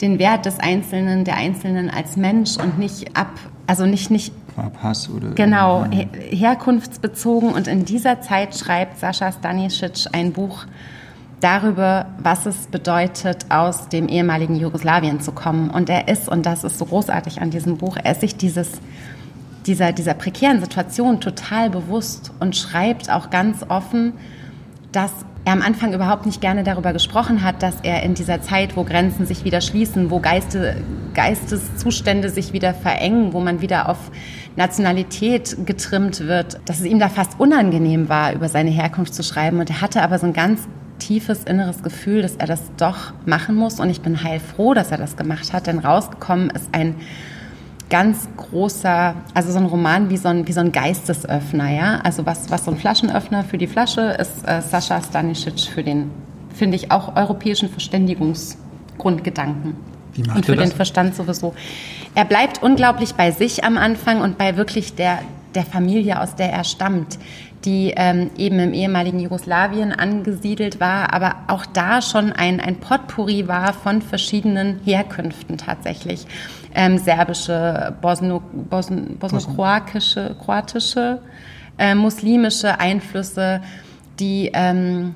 [0.00, 3.32] den Wert des Einzelnen, der Einzelnen als Mensch und nicht ab,
[3.66, 4.32] also nicht, nicht
[4.80, 7.52] Pass oder genau her herkunftsbezogen.
[7.52, 10.64] Und in dieser Zeit schreibt Sascha Stanisic ein Buch
[11.40, 15.70] darüber, was es bedeutet, aus dem ehemaligen Jugoslawien zu kommen.
[15.70, 18.70] Und er ist, und das ist so großartig an diesem Buch, er ist sich dieses,
[19.66, 24.14] dieser, dieser prekären Situation total bewusst und schreibt auch ganz offen,
[24.92, 25.12] dass
[25.44, 28.84] er am Anfang überhaupt nicht gerne darüber gesprochen hat, dass er in dieser Zeit, wo
[28.84, 30.82] Grenzen sich wieder schließen, wo Geiste,
[31.14, 34.10] Geisteszustände sich wieder verengen, wo man wieder auf
[34.56, 39.60] Nationalität getrimmt wird, dass es ihm da fast unangenehm war, über seine Herkunft zu schreiben.
[39.60, 40.68] Und er hatte aber so ein ganz
[40.98, 43.80] tiefes inneres Gefühl, dass er das doch machen muss.
[43.80, 46.96] Und ich bin heilfroh, dass er das gemacht hat, denn rausgekommen ist ein
[47.90, 52.00] ganz großer, also so ein Roman wie so ein, wie so ein Geistesöffner, ja.
[52.02, 56.10] Also was, was so ein Flaschenöffner für die Flasche ist, äh, Sascha Stanisic für den,
[56.54, 59.74] finde ich, auch europäischen Verständigungsgrundgedanken.
[60.14, 61.54] Wie macht und für den Verstand sowieso.
[62.14, 65.20] Er bleibt unglaublich bei sich am Anfang und bei wirklich der,
[65.54, 67.18] der Familie, aus der er stammt
[67.64, 73.48] die ähm, eben im ehemaligen Jugoslawien angesiedelt war, aber auch da schon ein, ein Potpourri
[73.48, 76.26] war von verschiedenen Herkünften tatsächlich.
[76.74, 81.20] Ähm, serbische, bosno, bosn, bosnokroatische, kroatische,
[81.78, 83.60] äh, muslimische Einflüsse,
[84.20, 85.14] die ähm,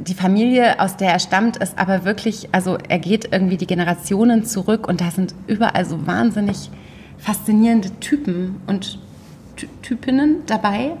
[0.00, 4.44] die Familie, aus der er stammt, ist aber wirklich, also er geht irgendwie die Generationen
[4.44, 6.70] zurück und da sind überall so wahnsinnig
[7.18, 8.98] faszinierende Typen und
[9.82, 10.92] Typinnen dabei.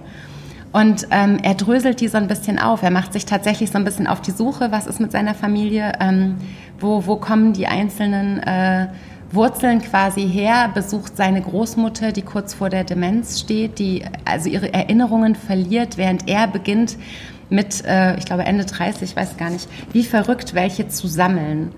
[0.72, 2.82] Und ähm, er dröselt die so ein bisschen auf.
[2.82, 5.92] Er macht sich tatsächlich so ein bisschen auf die Suche, was ist mit seiner Familie,
[6.00, 6.36] ähm,
[6.78, 8.88] wo, wo kommen die einzelnen äh,
[9.30, 14.72] Wurzeln quasi her, besucht seine Großmutter, die kurz vor der Demenz steht, die also ihre
[14.72, 16.96] Erinnerungen verliert, während er beginnt
[17.50, 21.72] mit, äh, ich glaube Ende 30, ich weiß gar nicht, wie verrückt welche zu sammeln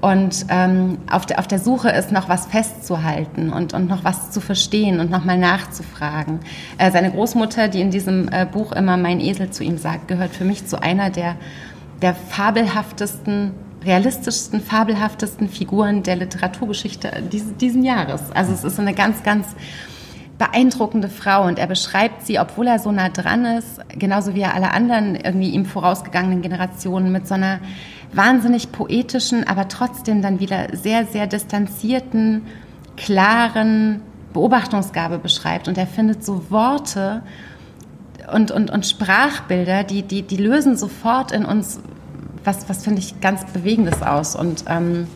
[0.00, 4.30] und ähm, auf, der, auf der Suche ist, noch was festzuhalten und, und noch was
[4.30, 6.40] zu verstehen und nochmal nachzufragen.
[6.78, 10.34] Äh, seine Großmutter, die in diesem äh, Buch immer mein Esel zu ihm sagt, gehört
[10.34, 11.36] für mich zu einer der,
[12.00, 13.52] der fabelhaftesten,
[13.84, 18.22] realistischsten, fabelhaftesten Figuren der Literaturgeschichte dieses, diesen Jahres.
[18.32, 19.54] Also es ist eine ganz, ganz
[20.40, 24.54] beeindruckende Frau und er beschreibt sie, obwohl er so nah dran ist, genauso wie er
[24.54, 27.60] alle anderen irgendwie ihm vorausgegangenen Generationen mit so einer
[28.12, 32.42] wahnsinnig poetischen, aber trotzdem dann wieder sehr, sehr distanzierten,
[32.96, 35.68] klaren Beobachtungsgabe beschreibt.
[35.68, 37.22] Und er findet so Worte
[38.32, 41.80] und, und, und Sprachbilder, die, die, die lösen sofort in uns
[42.44, 44.34] was, was finde ich ganz Bewegendes aus.
[44.34, 45.06] Und ähm,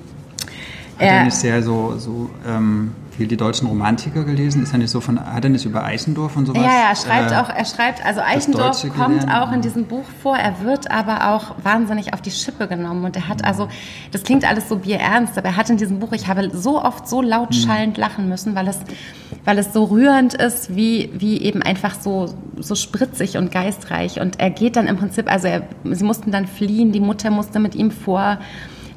[0.98, 4.62] hat er nicht sehr so, so ähm, viel die deutschen Romantiker gelesen?
[4.62, 6.62] Ist er nicht so von, hat er nicht über Eichendorff und sowas?
[6.62, 9.32] Ja, ja, er schreibt äh, auch, er schreibt, also Eichendorff kommt gelernt.
[9.32, 13.16] auch in diesem Buch vor, er wird aber auch wahnsinnig auf die Schippe genommen und
[13.16, 13.68] er hat also,
[14.12, 17.08] das klingt alles so bierernst, aber er hat in diesem Buch, ich habe so oft
[17.08, 17.60] so laut hm.
[17.60, 18.80] schallend lachen müssen, weil es,
[19.44, 24.40] weil es so rührend ist, wie, wie eben einfach so, so spritzig und geistreich und
[24.40, 27.74] er geht dann im Prinzip, also er, sie mussten dann fliehen, die Mutter musste mit
[27.74, 28.38] ihm vor,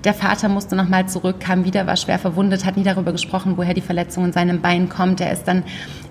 [0.03, 3.73] der Vater musste nochmal zurück, kam wieder, war schwer verwundet, hat nie darüber gesprochen, woher
[3.73, 5.21] die Verletzung in seinem Bein kommt.
[5.21, 5.63] Er ist dann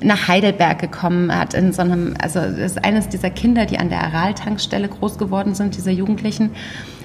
[0.02, 4.02] nach Heidelberg gekommen, hat in so einem, also ist eines dieser Kinder, die an der
[4.02, 6.50] Aral-Tankstelle groß geworden sind, diese Jugendlichen.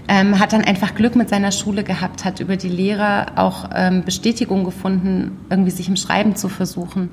[0.08, 4.04] Ähm, hat dann einfach Glück mit seiner Schule gehabt, hat über die Lehrer auch ähm,
[4.04, 7.12] Bestätigung gefunden, irgendwie sich im Schreiben zu versuchen.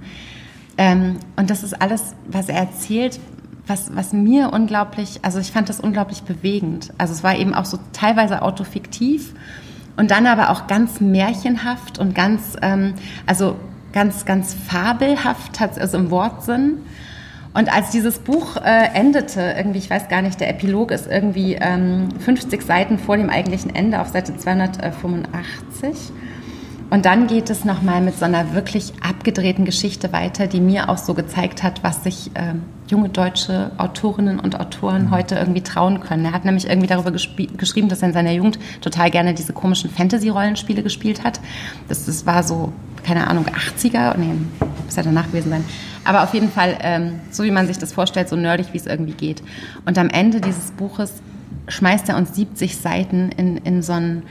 [0.79, 3.21] Ähm, und das ist alles, was er erzählt,
[3.69, 6.93] was, was mir unglaublich, also ich fand das unglaublich bewegend.
[6.99, 9.35] Also es war eben auch so teilweise autofiktiv
[9.97, 12.95] und dann aber auch ganz märchenhaft und ganz, ähm,
[13.27, 13.57] also
[13.93, 16.79] ganz, ganz fabelhaft, also im Wortsinn.
[17.55, 21.55] Und als dieses Buch äh, endete, irgendwie, ich weiß gar nicht, der Epilog ist irgendwie
[21.61, 26.13] ähm, 50 Seiten vor dem eigentlichen Ende auf Seite 285.
[26.91, 30.97] Und dann geht es nochmal mit so einer wirklich abgedrehten Geschichte weiter, die mir auch
[30.97, 32.55] so gezeigt hat, was sich äh,
[32.91, 35.11] junge deutsche Autorinnen und Autoren mhm.
[35.11, 36.25] heute irgendwie trauen können.
[36.25, 39.91] Er hat nämlich irgendwie darüber geschrieben, dass er in seiner Jugend total gerne diese komischen
[39.91, 41.41] Fantasy-Rollenspiele gespielt hat.
[41.89, 42.73] Das, das war so,
[43.05, 44.33] keine Ahnung, 80er, nee,
[44.85, 45.65] muss ja danach gewesen sein.
[46.05, 48.87] Aber auf jeden Fall, ähm, so wie man sich das vorstellt, so nerdig, wie es
[48.87, 49.43] irgendwie geht.
[49.85, 51.13] Und am Ende dieses Buches
[51.69, 54.23] schmeißt er uns 70 Seiten in, in so ein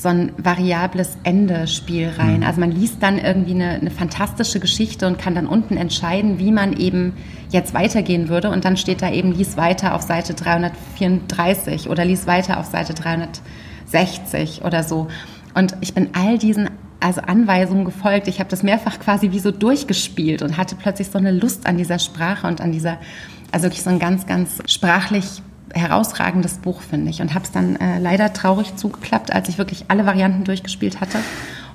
[0.00, 2.38] so ein variables Ende-Spiel rein.
[2.38, 2.46] Mhm.
[2.46, 6.52] Also man liest dann irgendwie eine, eine, fantastische Geschichte und kann dann unten entscheiden, wie
[6.52, 7.14] man eben
[7.50, 8.50] jetzt weitergehen würde.
[8.50, 12.94] Und dann steht da eben, lies weiter auf Seite 334 oder lies weiter auf Seite
[12.94, 15.08] 360 oder so.
[15.54, 18.28] Und ich bin all diesen also Anweisungen gefolgt.
[18.28, 21.76] Ich habe das mehrfach quasi wie so durchgespielt und hatte plötzlich so eine Lust an
[21.76, 22.98] dieser Sprache und an dieser,
[23.50, 25.42] also wirklich so ein ganz, ganz sprachlich
[25.74, 27.20] herausragendes Buch, finde ich.
[27.20, 31.18] Und habe es dann äh, leider traurig zugeklappt, als ich wirklich alle Varianten durchgespielt hatte.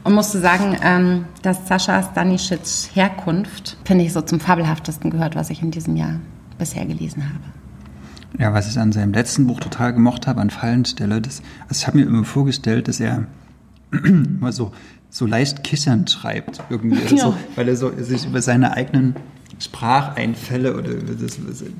[0.03, 5.49] Und musste sagen, ähm, dass Sascha Stanisics Herkunft, finde ich, so zum fabelhaftesten gehört, was
[5.49, 6.19] ich in diesem Jahr
[6.57, 8.43] bisher gelesen habe.
[8.43, 11.87] Ja, was ich an seinem letzten Buch total gemocht habe, an Fallenstelle, das, also ich
[11.87, 13.27] habe mir immer vorgestellt, dass er
[13.91, 14.71] immer so,
[15.09, 17.25] so leicht kissernd schreibt, irgendwie, ja.
[17.25, 19.15] so, weil er so sich über seine eigenen
[19.59, 21.37] Spracheinfälle oder das,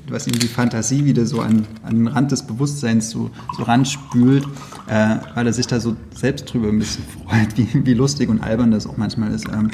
[0.08, 4.46] was ihm die Fantasie wieder so an, an den Rand des Bewusstseins so, so ranspült,
[4.86, 8.42] äh, weil er sich da so selbst drüber ein bisschen freut, wie, wie lustig und
[8.42, 9.48] albern das auch manchmal ist.
[9.48, 9.70] Ähm,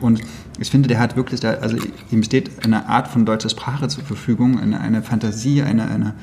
[0.00, 0.20] und
[0.58, 1.76] ich finde, der hat wirklich, da, also
[2.10, 6.14] ihm steht eine Art von deutscher Sprache zur Verfügung, eine, eine Fantasie, eine, eine,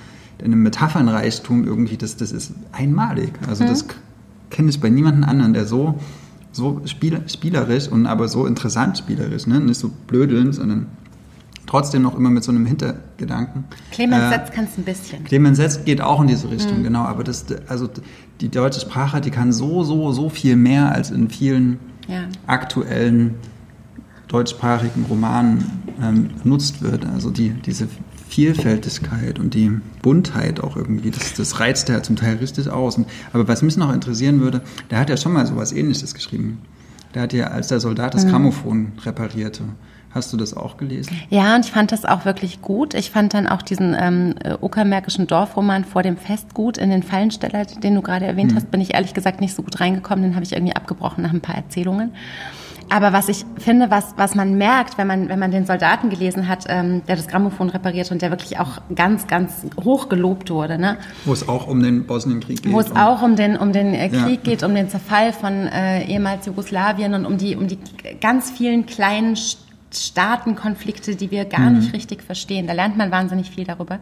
[0.43, 3.31] eine Metaphernreichtum irgendwie, das, das ist einmalig.
[3.47, 3.69] Also mhm.
[3.69, 3.85] das
[4.49, 5.99] kenne ich bei niemandem anderen, der so
[6.51, 9.59] so spiel, spielerisch und aber so interessant spielerisch, ne?
[9.59, 10.87] nicht so blödeln, sondern
[11.65, 13.63] trotzdem noch immer mit so einem Hintergedanken.
[13.91, 15.23] Clemens äh, Setz kann es ein bisschen.
[15.23, 16.83] Clemens Setz geht auch in diese Richtung, mhm.
[16.83, 17.03] genau.
[17.03, 17.89] Aber das, also
[18.41, 22.23] die deutsche Sprache, die kann so, so, so viel mehr als in vielen ja.
[22.47, 23.35] aktuellen
[24.27, 25.63] deutschsprachigen Romanen
[26.01, 27.05] ähm, benutzt wird.
[27.05, 27.87] Also die, diese
[28.31, 29.69] Vielfältigkeit und die
[30.01, 32.95] Buntheit auch irgendwie, das, das reizt er zum Teil richtig aus.
[32.95, 36.61] Und, aber was mich noch interessieren würde, der hat ja schon mal sowas ähnliches geschrieben.
[37.13, 38.29] Der hat ja, als der Soldat das mhm.
[38.29, 39.63] Grammophon reparierte.
[40.11, 41.17] Hast du das auch gelesen?
[41.29, 42.93] Ja, und ich fand das auch wirklich gut.
[42.93, 46.77] Ich fand dann auch diesen ähm, uckermärkischen Dorfroman vor dem Fest gut.
[46.77, 48.55] In den Fallensteller, den du gerade erwähnt mhm.
[48.55, 50.23] hast, bin ich ehrlich gesagt nicht so gut reingekommen.
[50.23, 52.11] Den habe ich irgendwie abgebrochen nach ein paar Erzählungen.
[52.91, 56.49] Aber was ich finde, was, was man merkt, wenn man, wenn man den Soldaten gelesen
[56.49, 60.77] hat, ähm, der das Grammophon repariert und der wirklich auch ganz, ganz hoch gelobt wurde.
[60.77, 60.97] Ne?
[61.23, 62.73] Wo es auch um den Bosnienkrieg geht.
[62.73, 64.51] Wo es auch um den, um den äh, Krieg ja.
[64.51, 67.79] geht, um den Zerfall von äh, ehemals Jugoslawien und um die, um die
[68.19, 69.37] ganz vielen kleinen
[69.93, 71.79] Staatenkonflikte, die wir gar mhm.
[71.79, 72.67] nicht richtig verstehen.
[72.67, 73.99] Da lernt man wahnsinnig viel darüber.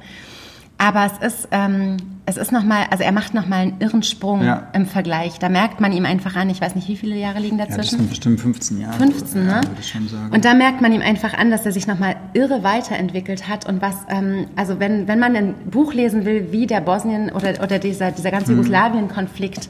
[0.81, 4.69] Aber es ist, ähm, es ist nochmal, also er macht nochmal einen irren Sprung ja.
[4.73, 5.37] im Vergleich.
[5.37, 7.77] Da merkt man ihm einfach an, ich weiß nicht, wie viele Jahre liegen dazwischen?
[7.77, 8.93] Ja, das sind bestimmt 15 Jahre.
[8.93, 9.49] 15, ne?
[9.51, 10.31] Ja, würde ich schon sagen.
[10.33, 13.81] Und da merkt man ihm einfach an, dass er sich nochmal irre weiterentwickelt hat und
[13.81, 17.77] was, ähm, also wenn, wenn man ein Buch lesen will, wie der Bosnien oder, oder
[17.77, 18.59] dieser, dieser ganze mhm.
[18.59, 19.67] Jugoslawien-Konflikt,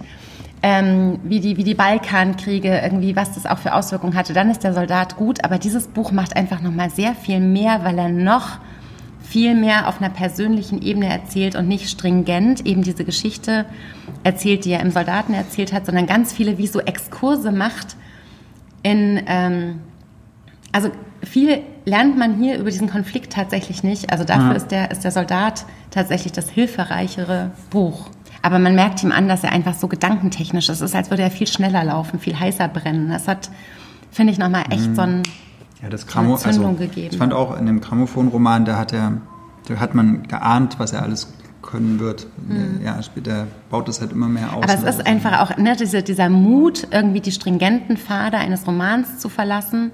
[0.61, 4.63] ähm, wie, die, wie die Balkankriege, irgendwie, was das auch für Auswirkungen hatte, dann ist
[4.63, 5.43] der Soldat gut.
[5.43, 8.59] Aber dieses Buch macht einfach nochmal sehr viel mehr, weil er noch
[9.29, 13.65] viel mehr auf einer persönlichen Ebene erzählt und nicht stringent eben diese Geschichte
[14.23, 17.95] erzählt, die er im Soldaten erzählt hat, sondern ganz viele wie so Exkurse macht
[18.81, 19.81] in, ähm,
[20.71, 20.89] also
[21.23, 24.11] viel lernt man hier über diesen Konflikt tatsächlich nicht.
[24.11, 24.53] Also dafür ja.
[24.53, 28.09] ist, der, ist der Soldat tatsächlich das hilfreichere Buch.
[28.41, 30.77] Aber man merkt ihm an, dass er einfach so gedankentechnisch ist.
[30.77, 33.09] Es ist, als würde er viel schneller laufen, viel heißer brennen.
[33.09, 33.51] Das hat,
[34.11, 34.95] finde ich, nochmal echt mhm.
[34.95, 35.23] so ein
[35.81, 37.09] ja, das Gramo also, gegeben.
[37.11, 39.13] Ich fand auch in dem Grammophon-Roman, da hat er,
[39.67, 42.27] da hat man geahnt, was er alles können wird.
[42.47, 42.81] Mhm.
[42.83, 44.63] Ja, später baut es halt immer mehr aus.
[44.63, 49.19] Aber es ist einfach auch ne, dieser, dieser Mut, irgendwie die stringenten Pfade eines Romans
[49.19, 49.91] zu verlassen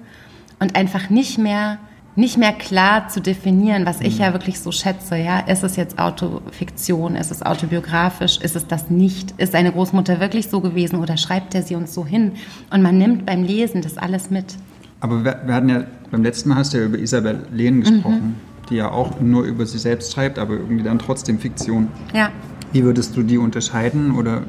[0.59, 1.79] und einfach nicht mehr
[2.17, 4.21] nicht mehr klar zu definieren, was ich mhm.
[4.21, 5.17] ja wirklich so schätze.
[5.17, 7.15] Ja, ist es jetzt Autofiktion?
[7.17, 8.37] Ist es autobiografisch?
[8.37, 9.31] Ist es das nicht?
[9.37, 12.31] Ist seine Großmutter wirklich so gewesen oder schreibt er sie uns so hin?
[12.71, 14.55] Und man nimmt beim Lesen das alles mit.
[14.99, 18.23] Aber wir, wir hatten ja beim letzten Mal hast du ja über Isabel Lehn gesprochen,
[18.23, 18.35] mhm.
[18.69, 21.89] die ja auch nur über sie selbst schreibt, aber irgendwie dann trotzdem Fiktion.
[22.13, 22.29] Ja.
[22.71, 24.43] Wie würdest du die unterscheiden oder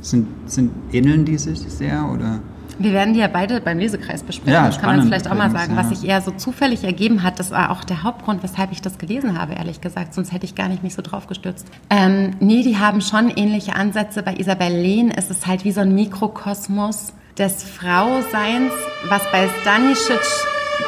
[0.00, 2.40] sind, sind ähneln die sich sehr oder?
[2.78, 4.52] Wir werden die ja beide beim Lesekreis besprechen.
[4.52, 5.74] Ja, das kann man vielleicht auch mal sagen.
[5.74, 5.78] Ja.
[5.78, 8.98] Was sich eher so zufällig ergeben hat, das war auch der Hauptgrund, weshalb ich das
[8.98, 10.12] gelesen habe, ehrlich gesagt.
[10.12, 11.66] Sonst hätte ich gar nicht mich so drauf gestürzt.
[11.88, 14.22] Ähm, nee, die haben schon ähnliche Ansätze.
[14.22, 18.72] Bei Isabel Lehn ist es halt wie so ein Mikrokosmos des Frauseins,
[19.08, 20.20] was bei Stanisic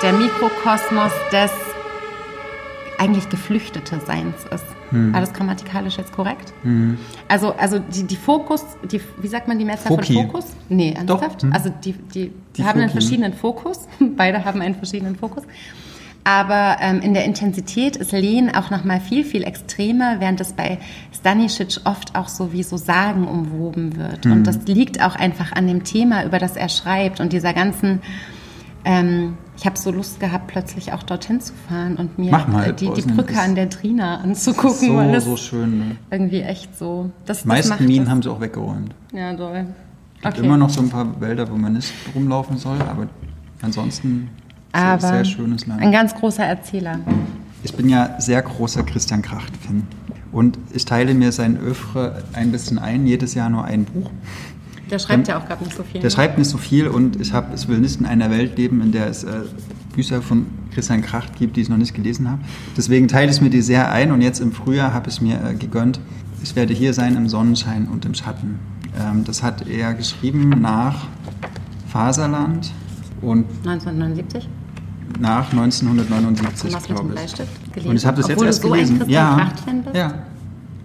[0.03, 1.51] der Mikrokosmos des
[2.99, 4.65] eigentlich geflüchtete Seins ist.
[4.91, 5.13] Hm.
[5.13, 6.53] War das grammatikalisch jetzt korrekt?
[6.63, 6.99] Hm.
[7.29, 10.47] Also, also die, die Fokus, die, wie sagt man die Mehrzahl von Fokus?
[10.69, 11.43] Nee, ernsthaft?
[11.43, 11.53] Hm.
[11.53, 12.83] Also die, die, die haben Foki.
[12.83, 13.87] einen verschiedenen Fokus.
[14.17, 15.45] Beide haben einen verschiedenen Fokus.
[16.29, 20.53] Aber ähm, in der Intensität ist Lehn auch noch mal viel, viel extremer, während es
[20.53, 20.77] bei
[21.11, 24.27] Stanisic oft auch so wie so Sagen umwoben wird.
[24.27, 24.33] Mhm.
[24.33, 28.03] Und das liegt auch einfach an dem Thema, über das er schreibt und dieser ganzen
[28.85, 32.91] ähm, ich habe so Lust gehabt, plötzlich auch dorthin zu fahren und mir mal, die,
[32.93, 34.89] die Brücke an der Drina anzugucken.
[34.89, 35.79] So, das so schön.
[35.79, 35.97] Ne?
[36.11, 37.11] Irgendwie echt so.
[37.25, 38.11] Das, die meisten Minen das.
[38.11, 38.95] haben sie auch weggeräumt.
[39.15, 39.67] Ja, toll.
[40.17, 40.47] Es gibt okay.
[40.47, 43.09] immer noch so ein paar Wälder, wo man nicht rumlaufen soll, aber
[43.63, 44.29] ansonsten
[44.73, 45.81] aber sehr, sehr schönes Land.
[45.81, 47.01] Ein ganz großer Erzähler.
[47.63, 49.87] Ich bin ja sehr großer Christian Kracht-Fan.
[50.31, 54.11] Und ich teile mir sein Öffre ein bisschen ein, jedes Jahr nur ein Buch.
[54.91, 56.01] Der schreibt ja auch gerade nicht so viel.
[56.01, 56.11] Der ne?
[56.11, 58.93] schreibt nicht so viel und ich, hab, ich will nicht in einer Welt leben, in
[58.93, 59.41] der es äh,
[59.95, 62.41] Bücher von Christian Kracht gibt, die ich noch nicht gelesen habe.
[62.77, 65.55] Deswegen teile ich mir die sehr ein und jetzt im Frühjahr habe ich mir äh,
[65.55, 66.01] gegönnt,
[66.43, 68.59] ich werde hier sein im Sonnenschein und im Schatten.
[68.99, 71.07] Ähm, das hat er geschrieben nach
[71.89, 72.73] Faserland
[73.21, 74.49] und 1979?
[75.21, 77.87] Nach 1979, glaube ich.
[77.87, 79.03] Und ich habe das Obwohl jetzt erst so gelesen.
[79.09, 79.53] Ja,
[79.93, 80.15] ja,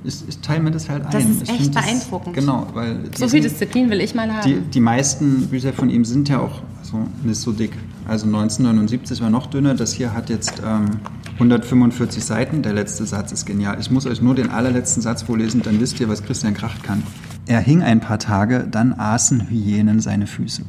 [0.03, 1.11] ich, ich teile mir das halt ein.
[1.11, 2.35] Das ist ich echt beeindruckend.
[2.35, 4.45] Das, genau, weil so viel Disziplin will ich mal haben.
[4.45, 7.71] Die, die meisten Bücher von ihm sind ja auch so, nicht so dick.
[8.07, 9.75] Also 1979 war noch dünner.
[9.75, 10.99] Das hier hat jetzt ähm,
[11.35, 12.61] 145 Seiten.
[12.63, 13.77] Der letzte Satz ist genial.
[13.79, 17.03] Ich muss euch nur den allerletzten Satz vorlesen, dann wisst ihr, was Christian Kracht kann.
[17.45, 20.63] Er hing ein paar Tage, dann aßen Hyänen seine Füße.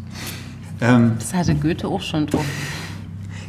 [0.81, 2.45] Ähm, das hatte Goethe auch schon drauf.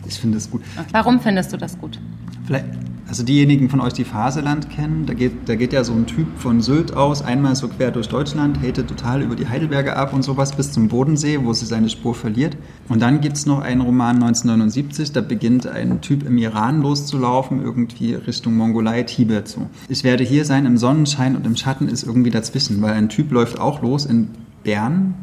[0.08, 0.62] Ich finde das gut.
[0.92, 2.00] Warum findest du das gut?
[2.46, 2.66] Vielleicht,
[3.08, 6.28] also diejenigen von euch, die Faseland kennen, da geht, da geht ja so ein Typ
[6.38, 10.24] von Sylt aus, einmal so quer durch Deutschland, hatet total über die Heidelberger ab und
[10.24, 12.58] sowas bis zum Bodensee, wo sie seine Spur verliert.
[12.88, 17.62] Und dann gibt es noch einen Roman 1979, da beginnt ein Typ im Iran loszulaufen,
[17.62, 19.68] irgendwie Richtung Mongolei, Tibet so.
[19.88, 23.32] Ich werde hier sein im Sonnenschein und im Schatten ist irgendwie dazwischen, weil ein Typ
[23.32, 24.30] läuft auch los in
[24.64, 25.16] Bern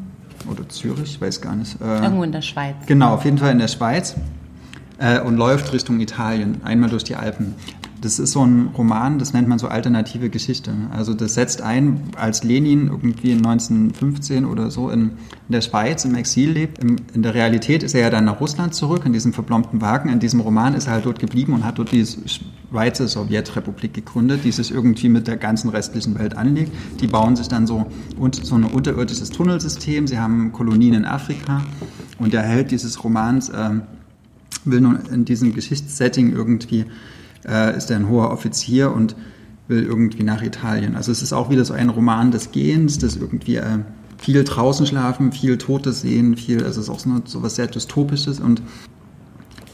[0.50, 1.80] oder Zürich, weiß gar nicht.
[1.80, 2.74] Äh, Irgendwo in der Schweiz.
[2.86, 4.16] Genau, auf jeden Fall in der Schweiz
[4.98, 7.54] äh, und läuft Richtung Italien, einmal durch die Alpen.
[8.02, 10.72] Das ist so ein Roman, das nennt man so alternative Geschichte.
[10.90, 16.04] Also das setzt ein, als Lenin irgendwie in 1915 oder so in, in der Schweiz
[16.04, 16.80] im Exil lebt.
[16.80, 20.08] Im, in der Realität ist er ja dann nach Russland zurück, in diesem verplombten Wagen.
[20.08, 24.40] In diesem Roman ist er halt dort geblieben und hat dort die Schweizer Sowjetrepublik gegründet,
[24.42, 26.72] die sich irgendwie mit der ganzen restlichen Welt anlegt.
[27.00, 27.86] Die bauen sich dann so,
[28.42, 30.08] so ein unterirdisches Tunnelsystem.
[30.08, 31.62] Sie haben Kolonien in Afrika
[32.18, 33.70] und der Held dieses Romans äh,
[34.64, 36.86] will nun in diesem Geschichtssetting irgendwie
[37.46, 39.16] äh, ist er ein hoher Offizier und
[39.68, 40.96] will irgendwie nach Italien.
[40.96, 43.78] Also es ist auch wieder so ein Roman des Gehens, des irgendwie äh,
[44.18, 47.66] viel draußen schlafen, viel Totes sehen, viel, also es ist auch so, so was sehr
[47.66, 48.62] Dystopisches und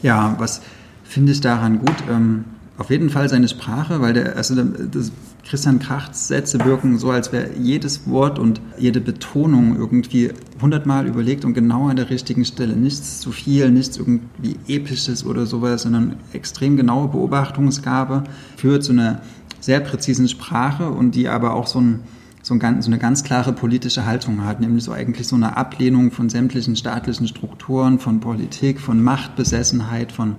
[0.01, 0.61] ja, was
[1.03, 1.95] finde ich daran gut?
[2.09, 2.45] Ähm,
[2.77, 5.11] auf jeden Fall seine Sprache, weil der, also das,
[5.49, 10.31] Christian Krachts Sätze wirken so, als wäre jedes Wort und jede Betonung irgendwie
[10.61, 12.75] hundertmal überlegt und genau an der richtigen Stelle.
[12.75, 18.25] Nichts zu viel, nichts irgendwie Episches oder sowas, sondern extrem genaue Beobachtungsgabe
[18.57, 19.21] führt zu einer
[19.59, 22.01] sehr präzisen Sprache und die aber auch so, ein,
[22.43, 26.11] so, ein, so eine ganz klare politische Haltung hat, nämlich so eigentlich so eine Ablehnung
[26.11, 30.35] von sämtlichen staatlichen Strukturen, von Politik, von Machtbesessenheit, von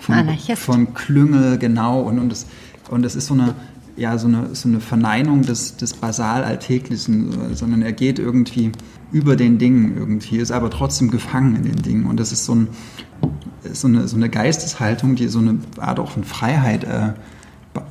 [0.00, 0.62] von, Anarchist.
[0.62, 2.00] von Klüngel, genau.
[2.00, 2.46] Und, und, es,
[2.88, 3.54] und es ist so eine,
[3.98, 8.72] ja, so eine, so eine Verneinung des, des Basal-Alltäglichen, sondern er geht irgendwie
[9.10, 12.06] über den Dingen irgendwie, ist aber trotzdem gefangen in den Dingen.
[12.06, 12.68] Und das ist so, ein,
[13.72, 17.12] so, eine, so eine Geisteshaltung, die so eine Art auch von Freiheit äh,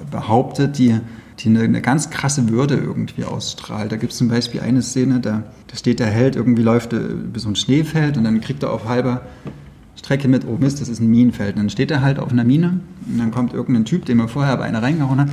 [0.09, 0.99] behauptet, die,
[1.39, 3.91] die eine, eine, ganz krasse Würde irgendwie ausstrahlt.
[3.91, 7.39] Da gibt es zum Beispiel eine Szene, da, da steht der Held, irgendwie läuft über
[7.39, 9.23] so ein Schneefeld und dann kriegt er auf halber
[9.95, 11.55] Strecke mit, oh Mist, das ist ein Minenfeld.
[11.55, 14.27] Und dann steht er halt auf einer Mine und dann kommt irgendein Typ, dem er
[14.27, 15.29] vorher bei einer reingehauen hat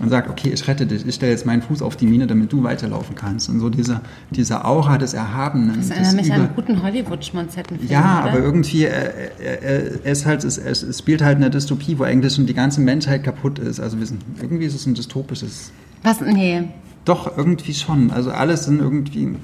[0.00, 2.52] und sagt, okay, ich rette dich, ich stelle jetzt meinen Fuß auf die Mine, damit
[2.52, 3.48] du weiterlaufen kannst.
[3.48, 5.76] Und so diese, diese Aura des Erhabenen.
[5.76, 7.90] Das erinnert mich an einen guten Hollywood-Schmonzettenfilm.
[7.90, 8.32] Ja, oder?
[8.32, 12.04] aber irgendwie, er, er, er, ist halt, es, es spielt halt in der Dystopie, wo
[12.04, 13.78] eigentlich schon die ganze Menschheit kaputt ist.
[13.78, 15.70] Also wir sind, irgendwie ist es ein dystopisches...
[16.02, 16.20] Was?
[16.20, 16.64] Nee.
[17.04, 18.10] Doch, irgendwie schon.
[18.10, 19.36] Also alles sind irgendwie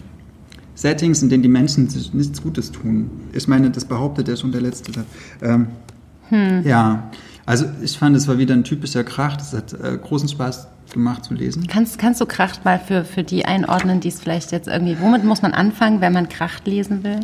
[0.74, 3.10] Settings, in denen die Menschen sich nichts Gutes tun.
[3.32, 4.92] Ich meine, das behauptet ja schon der letzte.
[5.42, 5.68] Ähm,
[6.28, 6.62] hm.
[6.64, 7.10] Ja,
[7.46, 9.38] also ich fand, es war wieder ein typischer Krach.
[9.40, 11.66] Es hat äh, großen Spaß gemacht zu lesen.
[11.68, 15.24] Kannst, kannst du Kracht mal für, für die einordnen, die es vielleicht jetzt irgendwie, womit
[15.24, 17.20] muss man anfangen, wenn man Kracht lesen will?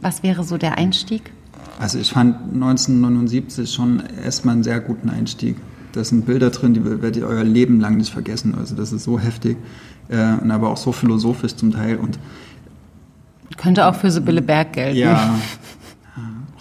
[0.00, 1.30] Was wäre so der Einstieg?
[1.78, 5.56] Also ich fand 1979 schon erstmal einen sehr guten Einstieg.
[5.92, 8.56] Da sind Bilder drin, die werdet ihr euer Leben lang nicht vergessen.
[8.58, 9.56] Also das ist so heftig
[10.08, 11.96] äh, und aber auch so philosophisch zum Teil.
[11.96, 12.18] Und
[13.56, 14.98] könnte auch für Sibylle Berg gelten.
[14.98, 15.34] Ja.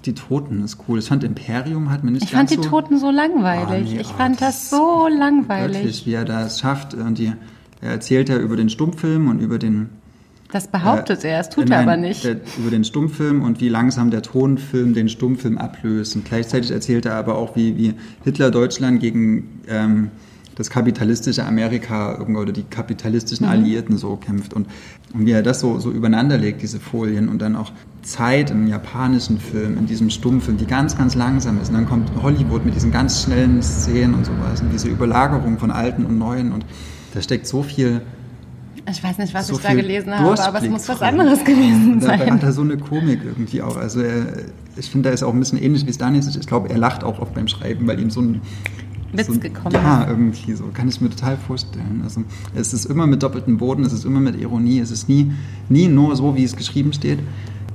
[0.06, 1.00] Die Toten ist cool.
[1.00, 3.88] Ich fand Imperium hat mir nicht Ich fand die so Toten so langweilig.
[3.90, 5.78] Oh, nee, ich oh, fand das, das so langweilig.
[5.78, 6.94] Wirklich, wie er das schafft.
[6.94, 7.32] Und die,
[7.82, 9.90] er erzählt ja über den Stummfilm und über den.
[10.52, 12.24] Das behauptet äh, er, es tut er aber nicht.
[12.24, 16.16] Der, über den Stummfilm und wie langsam der Tonfilm den Stummfilm ablöst.
[16.16, 17.94] Und gleichzeitig erzählt er aber auch, wie, wie
[18.24, 20.12] Hitler Deutschland gegen ähm,
[20.56, 23.52] das kapitalistische Amerika oder die kapitalistischen mhm.
[23.52, 24.68] Alliierten so kämpft und,
[25.14, 28.68] und wie er das so, so übereinander legt, diese Folien und dann auch Zeit im
[28.68, 32.76] japanischen Film, in diesem Stummfilm, die ganz, ganz langsam ist und dann kommt Hollywood mit
[32.76, 36.66] diesen ganz schnellen Szenen und sowas und diese Überlagerung von alten und neuen und
[37.14, 38.02] da steckt so viel
[38.90, 42.02] ich weiß nicht, was so ich da gelesen habe, aber es muss was anderes gewesen
[42.02, 42.20] sein.
[42.20, 43.78] Dabei hat er so eine Komik irgendwie auch.
[43.78, 44.26] Also er,
[44.76, 46.36] ich finde, er ist auch ein bisschen ähnlich wie Stanis.
[46.36, 48.42] Ich glaube, er lacht auch oft beim Schreiben, weil ihm so ein
[49.14, 50.66] Witz so, gekommen Ja, irgendwie so.
[50.74, 52.02] Kann ich mir total vorstellen.
[52.04, 52.24] Also
[52.56, 55.32] es ist immer mit doppeltem Boden, es ist immer mit Ironie, es ist nie,
[55.70, 57.20] nie nur so, wie es geschrieben steht.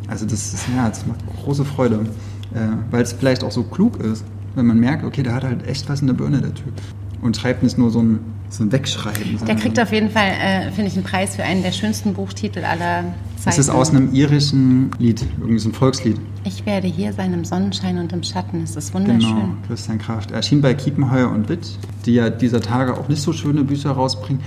[0.08, 2.06] Also das ist, ja, das macht große Freude.
[2.54, 4.24] Äh, weil es vielleicht auch so klug ist,
[4.54, 6.72] wenn man merkt, okay, der hat halt echt was in der Birne, der Typ.
[7.20, 8.20] Und schreibt nicht nur so ein
[8.50, 9.38] so ein Wegschreiben.
[9.46, 12.60] Der kriegt auf jeden Fall, äh, finde ich, einen Preis für einen der schönsten Buchtitel
[12.64, 13.02] aller
[13.36, 13.44] Zeiten.
[13.44, 16.18] Das ist aus einem irischen Lied, irgendwie so ein Volkslied.
[16.44, 18.62] Ich werde hier sein im Sonnenschein und im Schatten.
[18.62, 19.20] Es ist wunderschön.
[19.20, 20.30] Genau, Christian Kraft.
[20.30, 23.90] Er erschien bei Kiepenheuer und Witt, die ja dieser Tage auch nicht so schöne Bücher
[23.90, 24.42] rausbringen.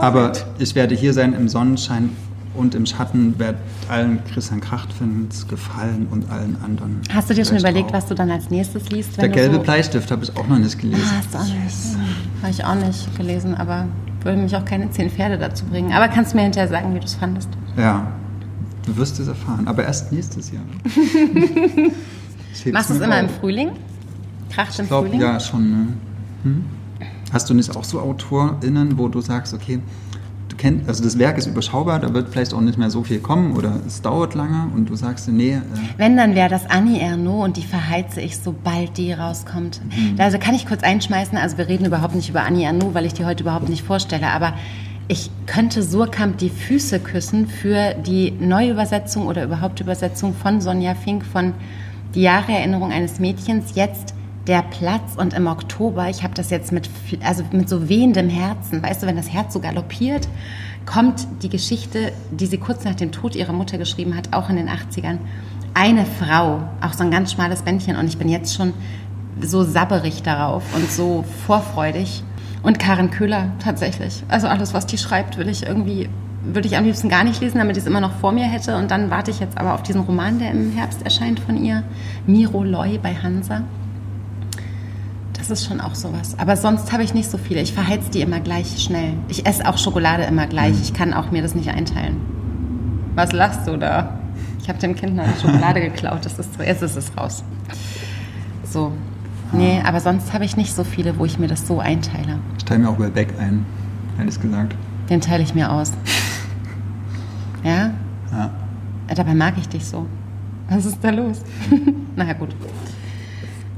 [0.00, 0.46] Aber it?
[0.58, 2.10] ich werde hier sein im Sonnenschein
[2.54, 3.56] und im Schatten wird
[3.88, 7.00] allen Christian Krachtfans gefallen und allen anderen.
[7.12, 7.94] Hast du dir schon überlegt, auch.
[7.94, 9.20] was du dann als nächstes liest?
[9.20, 11.02] Der gelbe so Bleistift habe ich auch noch nicht gelesen.
[11.04, 11.96] Ah, hast du auch yes.
[11.96, 12.42] nicht.
[12.42, 13.86] Habe ich auch nicht gelesen, aber
[14.22, 15.92] würde mich auch keine zehn Pferde dazu bringen.
[15.92, 17.48] Aber kannst du mir hinterher sagen, wie du es fandest?
[17.76, 18.06] Ja,
[18.86, 20.64] du wirst es erfahren, aber erst nächstes Jahr.
[22.72, 23.22] Machst du es immer auf.
[23.22, 23.70] im Frühling?
[24.50, 25.20] Kracht im glaub, Frühling?
[25.20, 25.70] Ja, schon.
[25.70, 25.86] Ne?
[26.44, 26.64] Hm?
[27.32, 29.80] Hast du nicht auch so AutorInnen, wo du sagst, okay,
[30.64, 33.20] du kennst, also das Werk ist überschaubar, da wird vielleicht auch nicht mehr so viel
[33.20, 35.54] kommen oder es dauert lange und du sagst, nee.
[35.54, 35.60] Äh
[35.96, 39.80] Wenn, dann wäre das Annie Ernaux und die verheize ich, sobald die rauskommt.
[39.84, 40.16] Mhm.
[40.18, 43.14] Also kann ich kurz einschmeißen, also wir reden überhaupt nicht über Annie Ernaux, weil ich
[43.14, 44.54] die heute überhaupt nicht vorstelle, aber
[45.06, 51.24] ich könnte Surkamp die Füße küssen für die Neuübersetzung oder überhaupt Übersetzung von Sonja Fink
[51.26, 51.52] von
[52.14, 54.13] Die Jahre Erinnerung eines Mädchens jetzt
[54.46, 56.90] der Platz und im Oktober, ich habe das jetzt mit,
[57.22, 60.28] also mit so wehendem Herzen, weißt du, wenn das Herz so galoppiert,
[60.86, 64.56] kommt die Geschichte, die sie kurz nach dem Tod ihrer Mutter geschrieben hat, auch in
[64.56, 65.18] den 80ern.
[65.72, 68.74] Eine Frau, auch so ein ganz schmales Bändchen und ich bin jetzt schon
[69.40, 72.22] so sabberig darauf und so vorfreudig.
[72.62, 74.22] Und Karin Köhler tatsächlich.
[74.28, 76.08] Also alles, was die schreibt, will ich irgendwie,
[76.44, 78.76] würde ich am liebsten gar nicht lesen, damit ich es immer noch vor mir hätte.
[78.76, 81.82] Und dann warte ich jetzt aber auf diesen Roman, der im Herbst erscheint von ihr.
[82.26, 83.62] Miro Loy bei Hansa.
[85.46, 86.38] Das ist schon auch sowas.
[86.38, 87.60] Aber sonst habe ich nicht so viele.
[87.60, 89.12] Ich verheiz die immer gleich schnell.
[89.28, 90.72] Ich esse auch Schokolade immer gleich.
[90.72, 90.82] Mhm.
[90.82, 92.16] Ich kann auch mir das nicht einteilen.
[93.14, 94.18] Was lachst du da?
[94.62, 96.24] Ich habe dem Kind noch eine Schokolade geklaut.
[96.24, 97.44] Das ist, jetzt ist es raus.
[98.64, 98.92] So.
[99.52, 102.38] Nee, aber sonst habe ich nicht so viele, wo ich mir das so einteile.
[102.56, 103.66] Ich teile mir auch bei Beck ein,
[104.18, 104.74] ehrlich gesagt.
[105.10, 105.92] Den teile ich mir aus.
[107.62, 107.92] Ja?
[108.30, 108.50] Ja.
[109.14, 110.04] Dabei mag ich dich so.
[110.68, 111.40] Was ist da los?
[112.16, 112.50] naja, gut.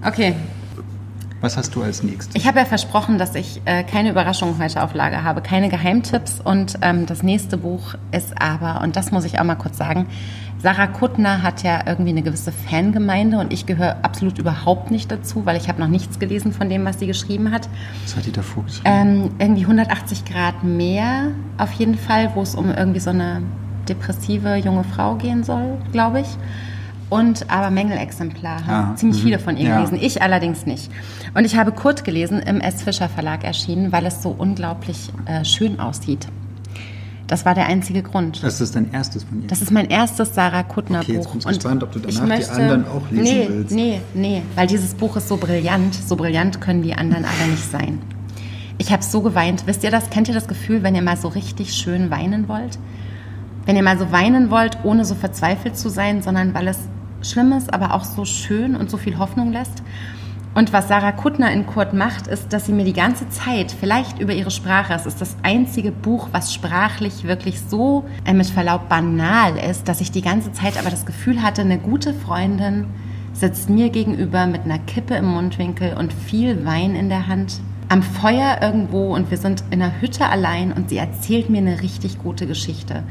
[0.05, 0.35] Okay,
[1.41, 2.35] Was hast du als nächstes?
[2.35, 6.41] Ich habe ja versprochen, dass ich äh, keine Überraschungen heute auf Lager habe, keine Geheimtipps.
[6.43, 10.07] Und ähm, das nächste Buch ist aber, und das muss ich auch mal kurz sagen,
[10.63, 15.45] Sarah Kuttner hat ja irgendwie eine gewisse Fangemeinde und ich gehöre absolut überhaupt nicht dazu,
[15.45, 17.69] weil ich habe noch nichts gelesen von dem, was sie geschrieben hat.
[18.05, 18.89] Was hat die davor geschrieben?
[18.89, 23.43] Ähm, irgendwie 180 Grad mehr auf jeden Fall, wo es um irgendwie so eine
[23.87, 26.27] depressive junge Frau gehen soll, glaube ich
[27.09, 28.65] und aber Mängelexemplare.
[28.69, 29.77] Ah, Ziemlich viele von ihr ja.
[29.77, 29.99] gelesen.
[30.01, 30.91] Ich allerdings nicht.
[31.35, 32.83] Und ich habe Kurt gelesen, im S.
[32.83, 36.27] Fischer Verlag erschienen, weil es so unglaublich äh, schön aussieht.
[37.27, 38.43] Das war der einzige Grund.
[38.43, 39.49] Das ist dein erstes von ihr?
[39.49, 41.25] Das ist mein erstes Sarah Kuttner okay, Buch.
[41.25, 43.75] Jetzt bin ich gespannt, ob du danach möchte, die anderen auch lesen nee, willst.
[43.75, 45.95] Nee, nee, weil dieses Buch ist so brillant.
[45.95, 47.99] So brillant können die anderen alle nicht sein.
[48.79, 49.67] Ich habe so geweint.
[49.67, 50.11] Wisst ihr das?
[50.11, 52.79] Kennt ihr das Gefühl, wenn ihr mal so richtig schön weinen wollt?
[53.65, 56.79] Wenn ihr mal so weinen wollt, ohne so verzweifelt zu sein, sondern weil es
[57.31, 59.83] Schlimmes, aber auch so schön und so viel Hoffnung lässt.
[60.55, 64.19] Und was Sarah Kuttner in Kurt macht, ist, dass sie mir die ganze Zeit, vielleicht
[64.19, 68.89] über ihre Sprache, es ist das einzige Buch, was sprachlich wirklich so äh, mit Verlaub
[68.89, 72.87] banal ist, dass ich die ganze Zeit aber das Gefühl hatte, eine gute Freundin
[73.35, 77.61] sitzt mir gegenüber mit einer Kippe im Mundwinkel und viel Wein in der Hand
[77.91, 81.83] am Feuer irgendwo und wir sind in einer Hütte allein und sie erzählt mir eine
[81.83, 83.03] richtig gute Geschichte.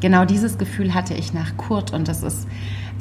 [0.00, 2.48] Genau dieses Gefühl hatte ich nach Kurt und das ist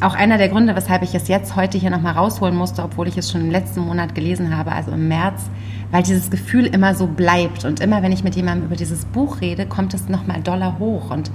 [0.01, 3.17] auch einer der Gründe, weshalb ich es jetzt heute hier nochmal rausholen musste, obwohl ich
[3.17, 5.49] es schon im letzten Monat gelesen habe, also im März,
[5.91, 7.65] weil dieses Gefühl immer so bleibt.
[7.65, 11.09] Und immer, wenn ich mit jemandem über dieses Buch rede, kommt es nochmal doller hoch.
[11.09, 11.31] Und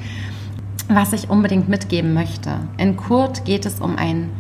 [0.89, 2.51] was ich unbedingt mitgeben möchte.
[2.77, 4.31] In Kurt geht es um ein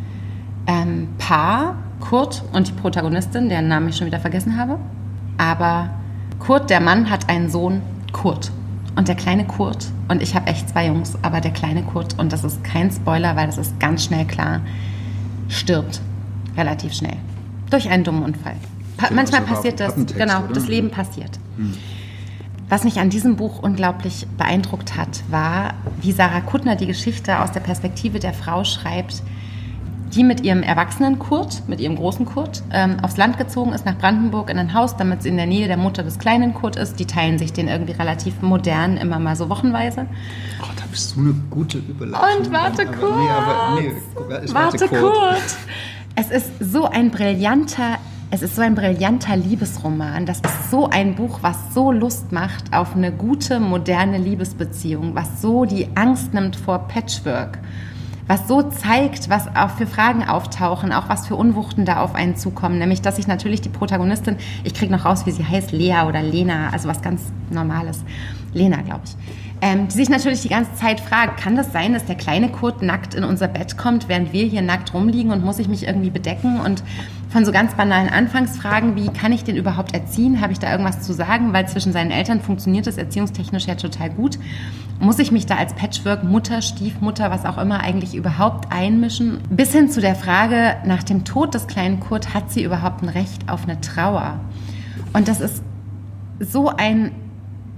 [0.66, 4.78] ähm, Paar, Kurt und die Protagonistin, deren Namen ich schon wieder vergessen habe.
[5.38, 5.90] Aber
[6.38, 8.52] Kurt, der Mann, hat einen Sohn, Kurt.
[8.94, 12.32] Und der kleine Kurt, und ich habe echt zwei Jungs, aber der kleine Kurt, und
[12.32, 14.60] das ist kein Spoiler, weil das ist ganz schnell klar,
[15.48, 16.00] stirbt
[16.56, 17.16] relativ schnell
[17.70, 18.56] durch einen dummen Unfall.
[18.98, 20.52] Pa manchmal passiert das, genau, oder?
[20.52, 21.38] das Leben passiert.
[21.56, 21.74] Hm.
[22.68, 27.52] Was mich an diesem Buch unglaublich beeindruckt hat, war, wie Sarah Kuttner die Geschichte aus
[27.52, 29.22] der Perspektive der Frau schreibt,
[30.14, 33.96] die mit ihrem erwachsenen Kurt, mit ihrem großen Kurt, ähm, aufs Land gezogen ist, nach
[33.96, 36.98] Brandenburg in ein Haus, damit sie in der Nähe der Mutter des kleinen Kurt ist.
[37.00, 40.06] Die teilen sich den irgendwie relativ modern, immer mal so wochenweise.
[40.62, 42.38] Oh, da bist du eine gute Überleitung.
[42.38, 43.16] Und warte aber, kurz.
[43.16, 43.92] Nee, aber, nee,
[44.28, 45.56] warte, warte kurz.
[46.14, 47.98] Es ist so ein brillanter
[48.34, 50.24] es ist so ein brillanter Liebesroman.
[50.24, 55.42] Das ist so ein Buch, was so Lust macht auf eine gute, moderne Liebesbeziehung, was
[55.42, 57.58] so die Angst nimmt vor Patchwork
[58.28, 62.36] was so zeigt, was auch für Fragen auftauchen, auch was für Unwuchten da auf einen
[62.36, 62.78] zukommen.
[62.78, 66.22] Nämlich, dass sich natürlich die Protagonistin, ich kriege noch raus, wie sie heißt, Lea oder
[66.22, 68.04] Lena, also was ganz Normales.
[68.54, 69.16] Lena, glaube ich.
[69.60, 72.82] Ähm, die sich natürlich die ganze Zeit fragt, kann das sein, dass der kleine Kurt
[72.82, 76.10] nackt in unser Bett kommt, während wir hier nackt rumliegen und muss ich mich irgendwie
[76.10, 76.60] bedecken?
[76.60, 76.82] Und
[77.30, 80.40] von so ganz banalen Anfangsfragen, wie kann ich den überhaupt erziehen?
[80.40, 81.52] Habe ich da irgendwas zu sagen?
[81.52, 84.38] Weil zwischen seinen Eltern funktioniert es erziehungstechnisch ja total gut.
[85.02, 89.40] Muss ich mich da als Patchwork-Mutter, Stiefmutter, was auch immer eigentlich überhaupt einmischen?
[89.50, 93.08] Bis hin zu der Frage, nach dem Tod des kleinen Kurt, hat sie überhaupt ein
[93.08, 94.38] Recht auf eine Trauer?
[95.12, 95.64] Und das ist
[96.38, 97.10] so ein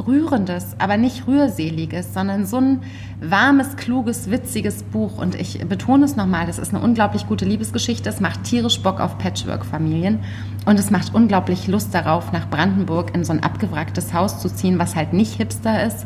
[0.07, 2.83] rührendes, aber nicht rührseliges, sondern so ein
[3.23, 5.17] warmes, kluges, witziges Buch.
[5.17, 8.11] Und ich betone es nochmal, das ist eine unglaublich gute Liebesgeschichte.
[8.11, 10.19] Es macht tierisch Bock auf Patchwork-Familien.
[10.67, 14.79] Und es macht unglaublich Lust darauf, nach Brandenburg in so ein abgewracktes Haus zu ziehen,
[14.79, 16.05] was halt nicht hipster ist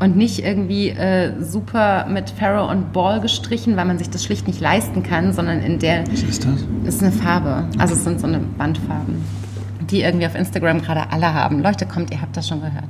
[0.00, 4.46] und nicht irgendwie äh, super mit Farrow und Ball gestrichen, weil man sich das schlicht
[4.46, 6.06] nicht leisten kann, sondern in der...
[6.10, 6.64] Was ist das?
[6.84, 7.66] Ist eine Farbe.
[7.78, 9.22] Also es sind so eine Bandfarben
[9.90, 11.62] die irgendwie auf Instagram gerade alle haben.
[11.62, 12.84] Leute, kommt, ihr habt das schon gehört.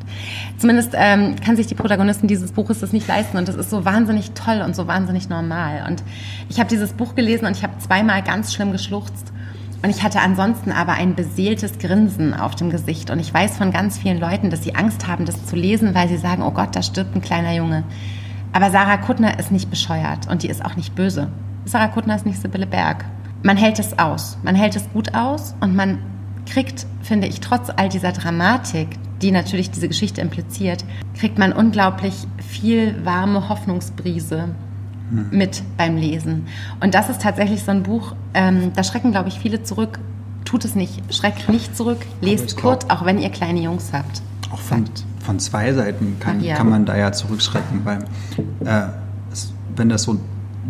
[0.59, 3.85] Zumindest ähm, kann sich die Protagonistin dieses Buches das nicht leisten und das ist so
[3.85, 5.85] wahnsinnig toll und so wahnsinnig normal.
[5.87, 6.03] Und
[6.49, 9.33] ich habe dieses Buch gelesen und ich habe zweimal ganz schlimm geschluchzt.
[9.83, 13.11] Und ich hatte ansonsten aber ein beseeltes Grinsen auf dem Gesicht.
[13.11, 16.09] Und ich weiß von ganz vielen Leuten, dass sie Angst haben, das zu lesen, weil
[16.09, 17.85] sie sagen, oh Gott, da stirbt ein kleiner Junge.
[18.53, 21.29] Aber Sarah Kuttner ist nicht bescheuert und die ist auch nicht böse.
[21.65, 23.05] Sarah Kuttner ist nicht Sibylle Berg.
[23.45, 24.37] Man hält es aus.
[24.43, 25.99] Man hält es gut aus und man
[26.47, 28.89] kriegt, finde ich, trotz all dieser Dramatik,
[29.23, 34.55] die natürlich diese Geschichte impliziert, kriegt man unglaublich viel warme Hoffnungsbrise
[35.11, 36.47] mit beim Lesen.
[36.81, 39.99] Und das ist tatsächlich so ein Buch, ähm, da schrecken, glaube ich, viele zurück.
[40.45, 44.23] Tut es nicht, schreckt nicht zurück, lest kurz, auch wenn ihr kleine Jungs habt.
[44.51, 44.85] Auch von,
[45.21, 46.57] von zwei Seiten kann, ja.
[46.57, 47.99] kann man da ja zurückschrecken, weil
[48.65, 48.89] äh,
[49.31, 50.19] es, wenn das so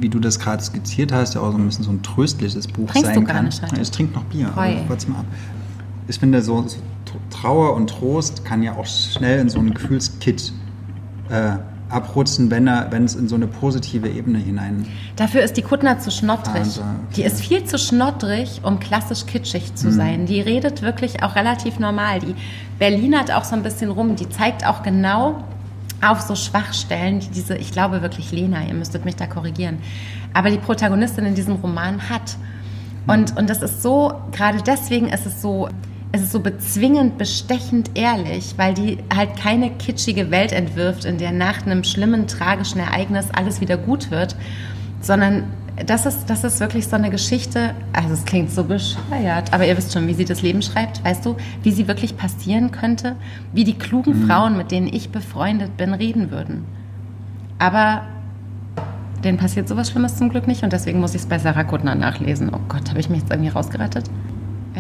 [0.01, 2.89] wie du das gerade skizziert hast, ja auch so ein bisschen so ein tröstliches Buch
[2.89, 3.47] Trinkst sein du gar kann.
[3.47, 4.47] Nicht, es trinkt noch Bier.
[4.57, 5.27] Also, mal ab
[6.09, 6.79] ich finde, so, so,
[7.31, 10.53] Trauer und Trost kann ja auch schnell in so einen Gefühlskit
[11.29, 11.57] äh,
[11.89, 14.87] abrutschen, wenn, er, wenn es in so eine positive Ebene hinein.
[15.17, 16.57] Dafür ist die Kuttner zu schnottrig.
[16.57, 16.91] Also, okay.
[17.17, 20.27] Die ist viel zu schnottrig, um klassisch kitschig zu sein.
[20.27, 22.21] Die redet wirklich auch relativ normal.
[22.21, 22.35] Die
[22.79, 24.17] Berlinert auch so ein bisschen rum.
[24.17, 25.43] Die zeigt auch genau
[26.01, 29.79] auf so Schwachstellen, die diese, ich glaube wirklich Lena, ihr müsstet mich da korrigieren,
[30.33, 32.37] aber die Protagonistin in diesem Roman hat.
[33.07, 35.69] Und, und das ist so, gerade deswegen ist es so
[36.13, 41.33] es ist so bezwingend, bestechend ehrlich, weil die halt keine kitschige Welt entwirft, in der
[41.33, 44.35] nach einem schlimmen, tragischen Ereignis alles wieder gut wird,
[45.01, 45.45] sondern
[45.85, 49.77] das ist, das ist wirklich so eine Geschichte, also es klingt so bescheuert, aber ihr
[49.77, 53.15] wisst schon, wie sie das Leben schreibt, weißt du, wie sie wirklich passieren könnte,
[53.53, 54.27] wie die klugen mhm.
[54.27, 56.65] Frauen, mit denen ich befreundet bin, reden würden.
[57.59, 58.03] Aber
[59.23, 61.95] denen passiert sowas Schlimmes zum Glück nicht und deswegen muss ich es bei Sarah Kuttner
[61.95, 62.51] nachlesen.
[62.53, 64.05] Oh Gott, habe ich mich jetzt irgendwie rausgerettet?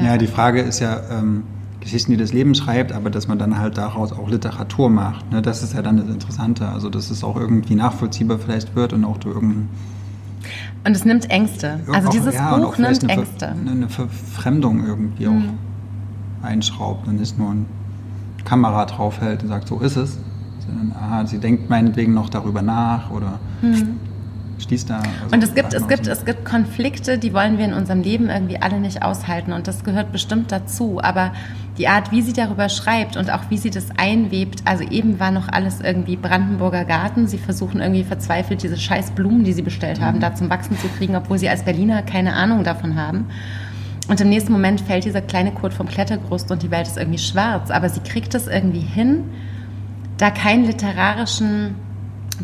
[0.04, 1.44] Ja, die Frage ist ja, ähm,
[1.80, 5.30] Geschichten, die das Leben schreibt, aber dass man dann halt daraus auch Literatur macht.
[5.30, 5.42] Ne?
[5.42, 6.68] Das ist ja dann das Interessante.
[6.68, 9.68] Also, dass es auch irgendwie nachvollziehbar vielleicht wird und auch du irgendein.
[10.84, 11.80] Und es nimmt Ängste.
[11.92, 13.54] Also, auch, dieses ja, Buch nimmt eine Ängste.
[13.64, 15.50] Ver, eine Verfremdung irgendwie mhm.
[16.42, 17.66] auch einschraubt und nicht nur ein
[18.44, 20.18] Kamera draufhält und sagt, so ist es.
[20.66, 23.38] Sondern, aha, sie denkt meinetwegen noch darüber nach oder.
[23.62, 24.07] Mhm
[24.58, 24.98] schließt da.
[24.98, 28.28] Also und es gibt, es gibt, es gibt Konflikte, die wollen wir in unserem Leben
[28.28, 31.00] irgendwie alle nicht aushalten und das gehört bestimmt dazu.
[31.02, 31.32] Aber
[31.78, 35.30] die Art, wie sie darüber schreibt und auch wie sie das einwebt, also eben war
[35.30, 37.28] noch alles irgendwie Brandenburger Garten.
[37.28, 40.22] Sie versuchen irgendwie verzweifelt diese scheiß Blumen, die sie bestellt haben, mhm.
[40.22, 43.26] da zum Wachsen zu kriegen, obwohl sie als Berliner keine Ahnung davon haben.
[44.08, 47.18] Und im nächsten Moment fällt dieser kleine Kurt vom Klettergerüst und die Welt ist irgendwie
[47.18, 47.70] schwarz.
[47.70, 49.24] Aber sie kriegt es irgendwie hin,
[50.16, 51.74] da keinen literarischen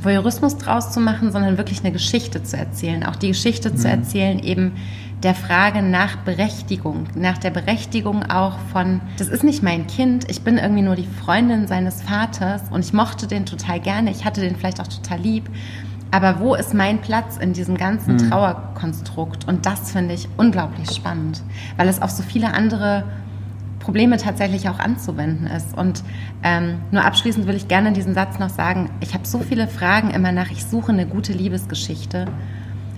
[0.02, 3.04] Voyeurismus draus zu machen, sondern wirklich eine Geschichte zu erzählen.
[3.04, 3.76] Auch die Geschichte mhm.
[3.76, 4.72] zu erzählen eben
[5.22, 10.42] der Frage nach Berechtigung, nach der Berechtigung auch von, das ist nicht mein Kind, ich
[10.42, 14.42] bin irgendwie nur die Freundin seines Vaters und ich mochte den total gerne, ich hatte
[14.42, 15.48] den vielleicht auch total lieb,
[16.10, 18.30] aber wo ist mein Platz in diesem ganzen mhm.
[18.30, 19.48] Trauerkonstrukt?
[19.48, 21.42] Und das finde ich unglaublich spannend,
[21.76, 23.04] weil es auf so viele andere
[23.84, 25.76] Probleme tatsächlich auch anzuwenden ist.
[25.76, 26.02] Und
[26.42, 30.10] ähm, nur abschließend will ich gerne diesen Satz noch sagen, ich habe so viele Fragen
[30.10, 32.26] immer nach, ich suche eine gute Liebesgeschichte.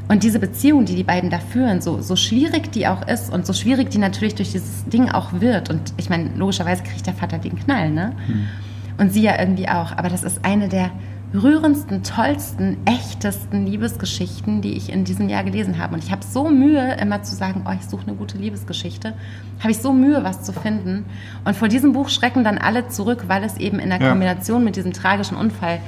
[0.08, 3.44] Und diese Beziehung, die die beiden da führen, so, so schwierig die auch ist und
[3.44, 5.68] so schwierig die natürlich durch dieses Ding auch wird.
[5.70, 8.12] Und ich meine, logischerweise kriegt der Vater den Knall, ne?
[8.26, 8.46] Hm.
[8.98, 9.92] Und sie ja irgendwie auch.
[9.96, 10.90] Aber das ist eine der
[11.38, 15.94] rührendsten, tollsten, echtesten Liebesgeschichten, die ich in diesem Jahr gelesen habe.
[15.94, 19.14] Und ich habe so Mühe, immer zu sagen, oh, ich suche eine gute Liebesgeschichte.
[19.60, 21.04] Habe ich so Mühe, was zu finden.
[21.44, 24.10] Und vor diesem Buch schrecken dann alle zurück, weil es eben in der ja.
[24.10, 25.80] Kombination mit diesem tragischen Unfall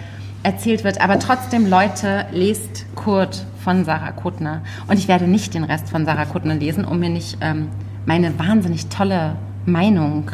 [0.43, 1.01] erzählt wird.
[1.01, 4.63] Aber trotzdem, Leute, lest Kurt von Sarah Kuttner.
[4.87, 7.69] Und ich werde nicht den Rest von Sarah Kuttner lesen, um mir nicht ähm,
[8.07, 9.37] meine wahnsinnig tolle
[9.67, 10.31] Meinung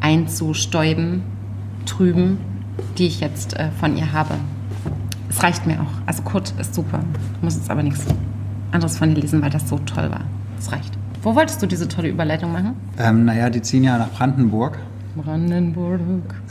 [0.00, 1.22] einzustäuben,
[1.86, 2.55] trüben
[2.98, 4.34] die ich jetzt äh, von ihr habe.
[5.28, 6.06] Es reicht mir auch.
[6.06, 7.00] Also Kurt ist super.
[7.36, 8.06] Ich muss jetzt aber nichts
[8.72, 10.22] anderes von ihr lesen, weil das so toll war.
[10.58, 10.96] Es reicht.
[11.22, 12.76] Wo wolltest du diese tolle Überleitung machen?
[12.98, 14.78] Ähm, naja, die ziehen ja nach Brandenburg.
[15.16, 16.00] Brandenburg.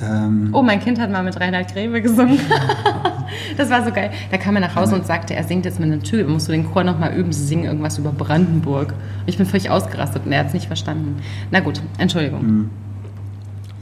[0.01, 2.39] Ähm, oh, mein Kind hat mal mit Reinhard Grebe gesungen.
[3.57, 4.11] das war so geil.
[4.31, 6.27] Da kam er nach Hause und sagte, er singt jetzt mit einem Typ.
[6.27, 7.31] Musst du den Chor nochmal üben?
[7.31, 8.93] Sie singen irgendwas über Brandenburg.
[9.27, 11.17] Ich bin völlig ausgerastet und er hat es nicht verstanden.
[11.51, 12.45] Na gut, Entschuldigung.
[12.45, 12.69] Mhm.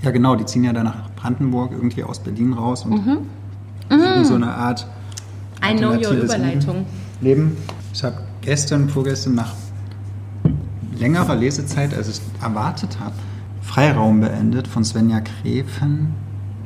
[0.03, 3.17] Ja, genau, die ziehen ja dann nach Brandenburg, irgendwie aus Berlin raus und mhm.
[3.89, 4.25] Mhm.
[4.25, 4.85] so eine Art.
[5.63, 6.85] I know your Überleitung.
[7.21, 7.55] Leben.
[7.93, 9.53] Ich habe gestern, vorgestern nach
[10.97, 13.15] längerer Lesezeit, als ich erwartet habe,
[13.61, 16.13] Freiraum beendet von Svenja Krefen.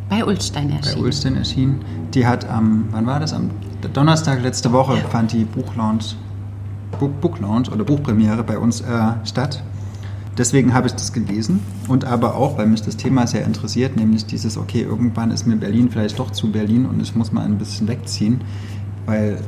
[0.09, 0.95] Bei Ulstein erschienen.
[0.95, 1.81] Bei Ulstein erschienen.
[2.13, 3.33] Die hat am, wann war das?
[3.33, 3.51] Am
[3.93, 5.07] Donnerstag letzte Woche ja.
[5.09, 6.15] fand die Buchlaunch,
[6.99, 8.85] Book, Book Launch oder Buchpremiere bei uns äh,
[9.25, 9.61] statt.
[10.37, 14.25] Deswegen habe ich das gelesen und aber auch, weil mich das Thema sehr interessiert, nämlich
[14.25, 17.57] dieses, okay, irgendwann ist mir Berlin vielleicht doch zu Berlin und ich muss mal ein
[17.57, 18.41] bisschen wegziehen,
[19.05, 19.39] weil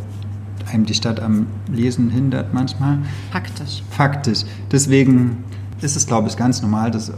[0.72, 3.00] einem die Stadt am Lesen hindert manchmal.
[3.32, 3.84] Faktisch.
[3.92, 4.40] Faktisch.
[4.72, 5.44] Deswegen
[5.82, 7.12] ist es, glaube ich, ganz normal, dass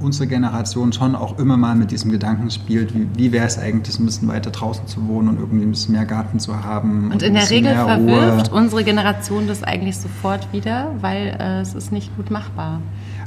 [0.00, 3.98] unsere Generation schon auch immer mal mit diesem Gedanken spielt, wie, wie wäre es eigentlich,
[3.98, 7.06] ein bisschen weiter draußen zu wohnen und irgendwie ein bisschen mehr Garten zu haben.
[7.06, 8.58] Und, und in der Regel verwirft Ruhe.
[8.58, 12.80] unsere Generation das eigentlich sofort wieder, weil äh, es ist nicht gut machbar.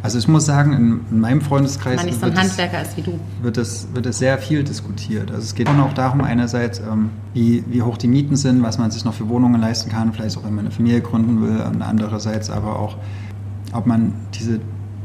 [0.03, 2.07] Also ich muss sagen, in, in meinem Freundeskreis so
[2.97, 3.19] wie du.
[3.41, 5.31] Wird es, wird es sehr viel diskutiert.
[5.31, 8.91] Also es geht auch darum, einerseits, ähm, wie, wie hoch die Mieten sind, was man
[8.91, 11.81] sich noch für Wohnungen leisten kann, vielleicht auch wenn man eine Familie gründen will, und
[11.81, 12.97] andererseits aber auch,
[13.73, 14.59] ob man diese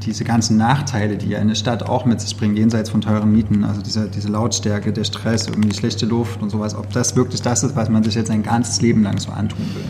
[0.05, 3.65] diese ganzen Nachteile, die ja eine Stadt auch mit sich bringt, jenseits von teuren Mieten,
[3.65, 7.43] also diese, diese Lautstärke, der Stress, irgendwie die schlechte Luft und sowas, ob das wirklich
[7.43, 9.85] das ist, was man sich jetzt ein ganzes Leben lang so antun will.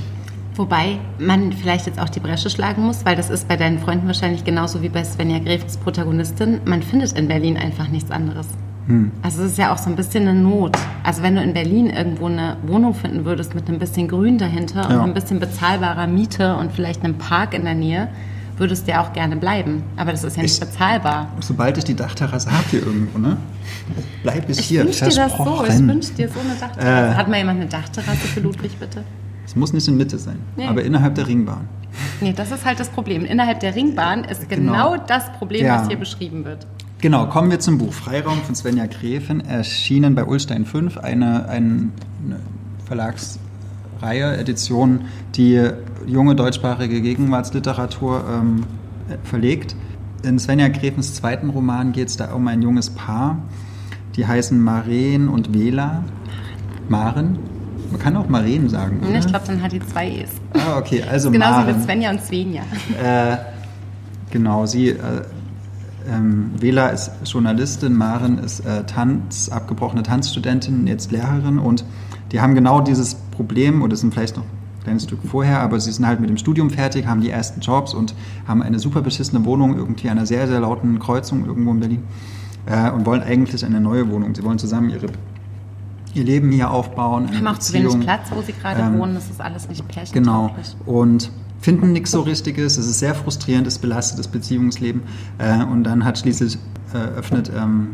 [0.54, 4.06] Wobei man vielleicht jetzt auch die Bresche schlagen muss, weil das ist bei deinen Freunden
[4.06, 6.60] wahrscheinlich genauso wie bei Svenja Grefens Protagonistin.
[6.66, 8.46] Man findet in Berlin einfach nichts anderes.
[8.86, 9.12] Hm.
[9.22, 10.76] Also es ist ja auch so ein bisschen eine Not.
[11.04, 14.90] Also wenn du in Berlin irgendwo eine Wohnung finden würdest mit ein bisschen Grün dahinter
[14.90, 14.98] ja.
[14.98, 18.08] und ein bisschen bezahlbarer Miete und vielleicht einem Park in der Nähe,
[18.62, 19.82] würdest du ja auch gerne bleiben.
[19.96, 21.32] Aber das ist ja nicht ich, bezahlbar.
[21.40, 23.36] Sobald ich die Dachterrasse habe hier irgendwo, ne?
[24.22, 24.82] Bleib bis hier.
[24.82, 25.64] Ich wünsche dir das so.
[25.68, 27.12] Ich wünsche dir so eine Dachterrasse.
[27.12, 29.02] Äh, Hat mal jemand eine Dachterrasse für Ludwig, bitte?
[29.44, 30.66] Es muss nicht in Mitte sein, nee.
[30.66, 31.68] aber innerhalb der Ringbahn.
[32.20, 33.24] Nee, das ist halt das Problem.
[33.24, 35.80] Innerhalb der Ringbahn ist genau, genau das Problem, ja.
[35.80, 36.66] was hier beschrieben wird.
[37.00, 41.90] Genau, kommen wir zum Buch Freiraum von Svenja Gräfin, erschienen bei Ulstein 5, eine, eine
[42.86, 45.68] Verlagsreihe, Edition, die
[46.06, 48.64] junge deutschsprachige Gegenwartsliteratur ähm,
[49.24, 49.76] verlegt.
[50.22, 53.38] In Svenja Gräfens zweiten Roman geht es da um ein junges Paar,
[54.16, 56.04] die heißen Maren und Vela.
[56.88, 57.38] Maren.
[57.90, 59.00] Man kann auch Maren sagen.
[59.06, 59.18] Oder?
[59.18, 60.30] Ich glaube, dann hat die zwei E's.
[60.54, 61.76] Ah, okay, also Genauso Maren.
[61.76, 62.62] wie Svenja und Svenja.
[63.02, 63.36] Äh,
[64.30, 64.90] genau, sie...
[64.90, 65.22] Äh,
[66.10, 71.84] ähm, Vela ist Journalistin, Maren ist äh, Tanz, abgebrochene Tanzstudentin, jetzt Lehrerin und
[72.32, 74.44] die haben genau dieses Problem, oder sind vielleicht noch
[74.82, 77.94] kleines Stück vorher, aber sie sind halt mit dem Studium fertig, haben die ersten Jobs
[77.94, 78.14] und
[78.46, 82.02] haben eine super beschissene Wohnung irgendwie an einer sehr, sehr lauten Kreuzung irgendwo in Berlin
[82.66, 84.34] äh, und wollen eigentlich eine neue Wohnung.
[84.34, 85.08] Sie wollen zusammen ihre
[86.14, 87.28] ihr Leben hier aufbauen.
[87.34, 89.14] Haben auch zu wenig Platz, wo sie gerade ähm, wohnen.
[89.14, 90.76] Das ist alles nicht pärchentauglich.
[90.84, 90.98] Genau.
[90.98, 91.30] Und
[91.60, 92.76] finden nichts so Richtiges.
[92.76, 95.02] Es ist sehr frustrierend, es belastet das Beziehungsleben.
[95.38, 96.58] Äh, und dann hat schließlich
[96.92, 97.90] äh, öffnet ähm,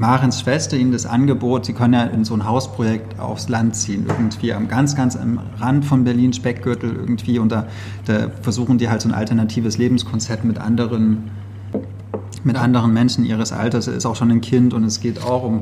[0.00, 4.06] Marens Schwester ihnen das Angebot, sie können ja in so ein Hausprojekt aufs Land ziehen,
[4.08, 7.38] irgendwie am ganz, ganz am Rand von Berlin, Speckgürtel irgendwie.
[7.38, 7.66] Und da,
[8.06, 11.30] da versuchen die halt so ein alternatives Lebenskonzept mit anderen,
[12.44, 13.88] mit anderen Menschen ihres Alters.
[13.88, 15.60] Er ist auch schon ein Kind und es geht auch um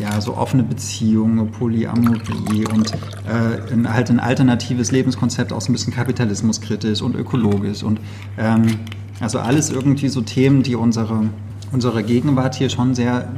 [0.00, 5.74] ja, so offene Beziehungen, Polyamorie und äh, ein, halt ein alternatives Lebenskonzept, auch so ein
[5.74, 8.00] bisschen kapitalismuskritisch und ökologisch und
[8.36, 8.80] ähm,
[9.20, 11.30] also alles irgendwie so Themen, die unsere,
[11.74, 13.28] unsere Gegenwart hier schon sehr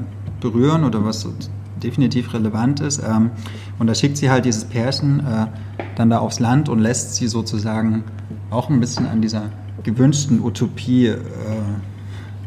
[0.41, 1.27] berühren oder was
[1.83, 2.99] definitiv relevant ist.
[2.99, 3.31] Ähm,
[3.79, 5.47] und da schickt sie halt dieses Pärchen äh,
[5.97, 8.05] dann da aufs Land und lässt sie sozusagen
[8.51, 9.51] auch ein bisschen an dieser
[9.83, 11.17] gewünschten Utopie äh,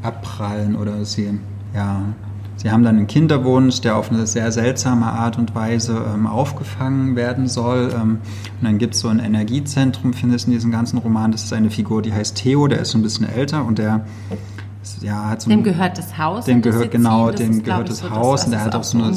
[0.04, 1.40] abprallen oder sie,
[1.74, 2.04] ja,
[2.56, 7.16] Sie haben dann einen Kinderwunsch, der auf eine sehr seltsame Art und Weise ähm, aufgefangen
[7.16, 7.90] werden soll.
[7.96, 8.18] Ähm,
[8.60, 11.32] und dann gibt es so ein Energiezentrum, findest du in diesem ganzen Roman.
[11.32, 14.06] Das ist eine Figur, die heißt Theo, der ist schon ein bisschen älter und der
[15.02, 16.46] ja, hat so dem gehört das Haus.
[16.46, 19.14] Dem gehört genau, dem ist, gehört das Haus und der hat auch so eine,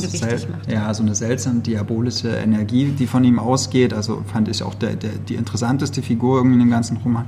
[0.68, 3.94] ja, so eine seltsam diabolische Energie, die von ihm ausgeht.
[3.94, 7.26] Also fand ich auch der, der, die interessanteste Figur irgendwie in dem ganzen Roman.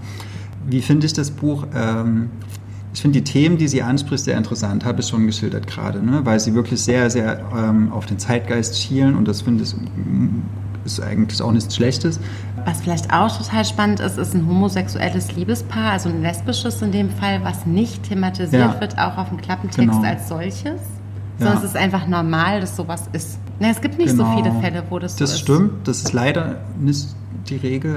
[0.66, 1.66] Wie finde ich das Buch?
[1.74, 2.30] Ähm,
[2.92, 6.20] ich finde die Themen, die sie anspricht, sehr interessant, habe ich schon geschildert gerade, ne?
[6.24, 9.74] weil sie wirklich sehr, sehr ähm, auf den Zeitgeist schielen und das finde ich
[10.84, 12.20] ist eigentlich auch nichts Schlechtes.
[12.64, 17.10] Was vielleicht auch total spannend ist, ist ein homosexuelles Liebespaar, also ein lesbisches in dem
[17.10, 18.80] Fall, was nicht thematisiert ja.
[18.80, 20.02] wird, auch auf dem Klappentext genau.
[20.02, 20.80] als solches.
[21.38, 21.64] Sondern ja.
[21.64, 23.38] es ist einfach normal, dass sowas ist.
[23.58, 24.30] Na, es gibt nicht genau.
[24.30, 25.32] so viele Fälle, wo das, das so ist.
[25.32, 27.08] Das stimmt, das ist leider nicht
[27.48, 27.96] die Regel.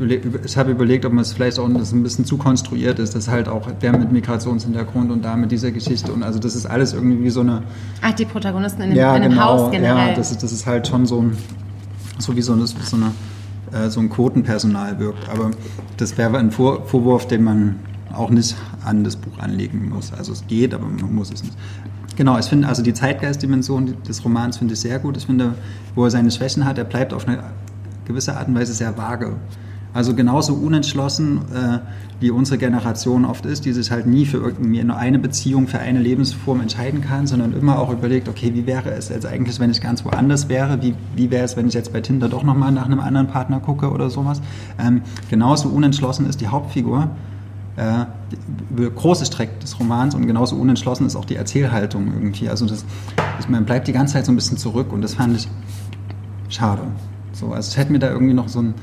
[0.00, 3.28] Äh, ich habe überlegt, ob man es vielleicht auch ein bisschen zu konstruiert ist, dass
[3.28, 6.92] halt auch der mit Migrationshintergrund und da mit dieser Geschichte und also das ist alles
[6.92, 7.62] irgendwie wie so eine.
[8.02, 10.10] Ach, die Protagonisten in dem, ja, in dem genau, Haus generell.
[10.10, 11.36] Ja, das ist, das ist halt schon so ein,
[12.20, 13.12] so wie so, eine, so, eine,
[13.72, 15.28] äh, so ein Quotenpersonal wirkt.
[15.28, 15.50] Aber
[15.96, 17.76] das wäre ein Vor Vorwurf, den man
[18.12, 20.12] auch nicht an das Buch anlegen muss.
[20.12, 21.56] Also es geht, aber man muss es nicht.
[22.16, 25.16] Genau, ich finde also die Zeitgeistdimension des Romans finde ich sehr gut.
[25.16, 25.54] Ich finde,
[25.94, 27.42] wo er seine Schwächen hat, er bleibt auf eine
[28.04, 29.36] gewisser Art und Weise sehr vage.
[29.92, 31.78] Also genauso unentschlossen, äh,
[32.20, 35.80] wie unsere Generation oft ist, die sich halt nie für irgendwie nur eine Beziehung, für
[35.80, 39.70] eine Lebensform entscheiden kann, sondern immer auch überlegt, okay, wie wäre es jetzt eigentlich, wenn
[39.70, 40.80] ich ganz woanders wäre?
[40.82, 43.58] Wie, wie wäre es, wenn ich jetzt bei Tinder doch nochmal nach einem anderen Partner
[43.58, 44.40] gucke oder sowas?
[44.78, 47.10] Ähm, genauso unentschlossen ist die Hauptfigur
[47.76, 48.04] äh,
[48.94, 52.48] große Strecken des Romans und genauso unentschlossen ist auch die Erzählhaltung irgendwie.
[52.48, 52.84] Also das,
[53.36, 55.48] das, man bleibt die ganze Zeit so ein bisschen zurück und das fand ich
[56.48, 56.82] schade.
[57.32, 58.74] So, also ich hätte mir da irgendwie noch so ein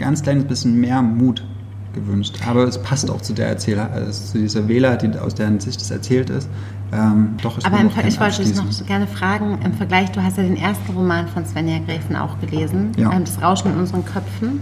[0.00, 1.44] ganz kleines bisschen mehr Mut
[1.92, 2.38] gewünscht.
[2.48, 5.80] Aber es passt auch zu der Erzähler, also zu dieser Wähler, die aus deren Sicht
[5.80, 6.48] das erzählt ist.
[6.92, 10.36] Ähm, doch, Aber im, ich wollte dich noch so gerne fragen, im Vergleich, du hast
[10.36, 13.12] ja den ersten Roman von Svenja Gräfen auch gelesen, ja.
[13.12, 14.60] ähm, Das Rauschen in unseren Köpfen.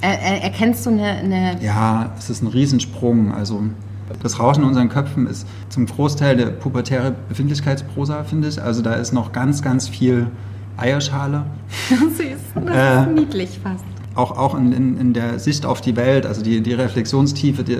[0.00, 1.62] Er, erkennst du eine, eine...
[1.62, 3.32] Ja, es ist ein Riesensprung.
[3.32, 3.62] Also
[4.22, 8.60] das Rauschen in unseren Köpfen ist zum Großteil der pubertäre Befindlichkeitsprosa, finde ich.
[8.60, 10.26] Also da ist noch ganz, ganz viel
[10.76, 11.46] Eierschale.
[11.88, 13.84] Süß, das äh, ist niedlich fast.
[14.14, 17.78] Auch, auch in, in, in, der Sicht auf die Welt, also die, die Reflexionstiefe, die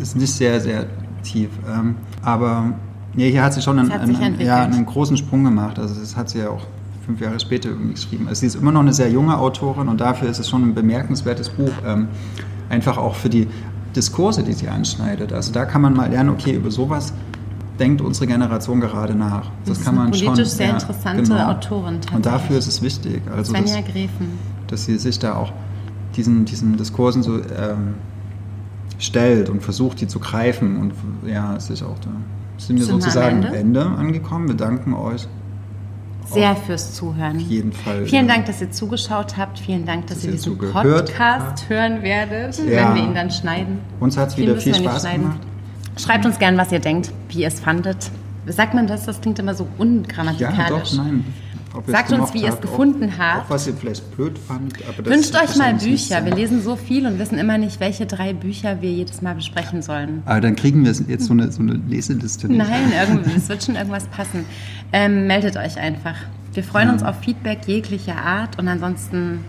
[0.00, 0.86] ist nicht sehr, sehr
[1.22, 1.48] tief.
[1.66, 2.74] Ähm, aber
[3.14, 5.78] nee, hier hat sie schon einen, einen, ja, einen großen Sprung gemacht.
[5.78, 6.66] Also das hat sie ja auch
[7.06, 8.28] fünf Jahre später irgendwie geschrieben.
[8.28, 10.74] Also sie ist immer noch eine sehr junge Autorin und dafür ist es schon ein
[10.74, 11.72] bemerkenswertes Buch.
[11.86, 12.08] Ähm,
[12.68, 13.48] einfach auch für die
[13.94, 15.32] Diskurse, die sie anschneidet.
[15.32, 17.12] Also da kann man mal lernen, okay, über sowas
[17.78, 19.50] denkt unsere Generation gerade nach.
[19.64, 20.28] Das, Das kann man schon.
[20.28, 24.51] politisch sehr interessante Autorin Und dafür ist es wichtig, also Svenja Gräfen.
[24.72, 25.52] Dass sie sich da auch
[26.16, 27.94] diesen, diesen Diskursen so ähm,
[28.98, 30.92] stellt und versucht, die zu greifen und
[31.28, 32.10] ja, sich auch da.
[32.58, 33.48] Sind wir Sind wir am sozusagen Ende?
[33.48, 34.48] am Ende angekommen.
[34.48, 35.26] Wir danken euch
[36.26, 37.36] Sehr fürs Zuhören.
[37.36, 38.06] auf jeden Fall.
[38.06, 39.58] Vielen Dank, dass ihr zugeschaut habt.
[39.58, 42.88] Vielen Dank, dass, Dass ihr diesen Podcast hören werdet, Ja.
[42.90, 43.78] wenn wir ihn dann schneiden.
[44.00, 45.38] Uns hat es wieder viel Spaß gemacht.
[45.98, 48.10] Schreibt uns gern, was ihr denkt, wie ihr es fandet.
[48.46, 49.04] Sagt man das?
[49.06, 50.90] Das klingt immer so Ja, ungrammatikalisch.
[50.92, 51.24] doch, nein.
[51.74, 53.46] Ob Sagt uns, wie ihr es gefunden habt.
[53.46, 54.38] Auch was ihr vielleicht blöd
[54.98, 56.24] das Wünscht euch mal Bücher.
[56.24, 59.80] Wir lesen so viel und wissen immer nicht, welche drei Bücher wir jedes Mal besprechen
[59.80, 60.22] sollen.
[60.26, 62.48] Aber dann kriegen wir jetzt so eine, so eine Leseliste.
[62.48, 62.58] nicht.
[62.58, 64.44] Nein, irgendwie, es wird schon irgendwas passen.
[64.92, 66.16] Ähm, meldet euch einfach.
[66.52, 66.92] Wir freuen Ja.
[66.92, 69.42] uns auf Feedback jeglicher Art und ansonsten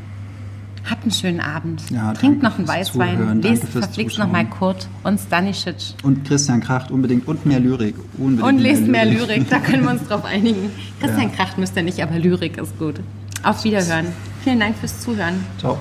[0.90, 1.90] habt einen schönen Abend.
[1.90, 6.92] Ja, Trinkt noch einen Weißwein, Zuhören, lest verflixt nochmal Kurt und Stanisic Und Christian Kracht
[6.92, 7.96] unbedingt und mehr Lyrik.
[8.18, 10.72] Unbedingt und lest mehr Lyrik, da können wir uns drauf einigen.
[11.00, 11.36] Christian Ja.
[11.36, 13.00] Kracht müsst ihr nicht, aber Lyrik ist gut.
[13.44, 14.08] Auf Wiederhören.
[14.44, 15.44] Vielen Dank fürs Zuhören.
[15.58, 15.78] Ciao.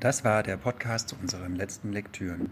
[0.00, 2.48] Das war der Podcast zu unseren letzten Lektüren.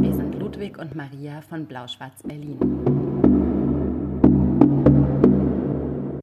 [0.00, 3.05] Wir sind Ludwig und Maria von Blau-Schwarz Berlin.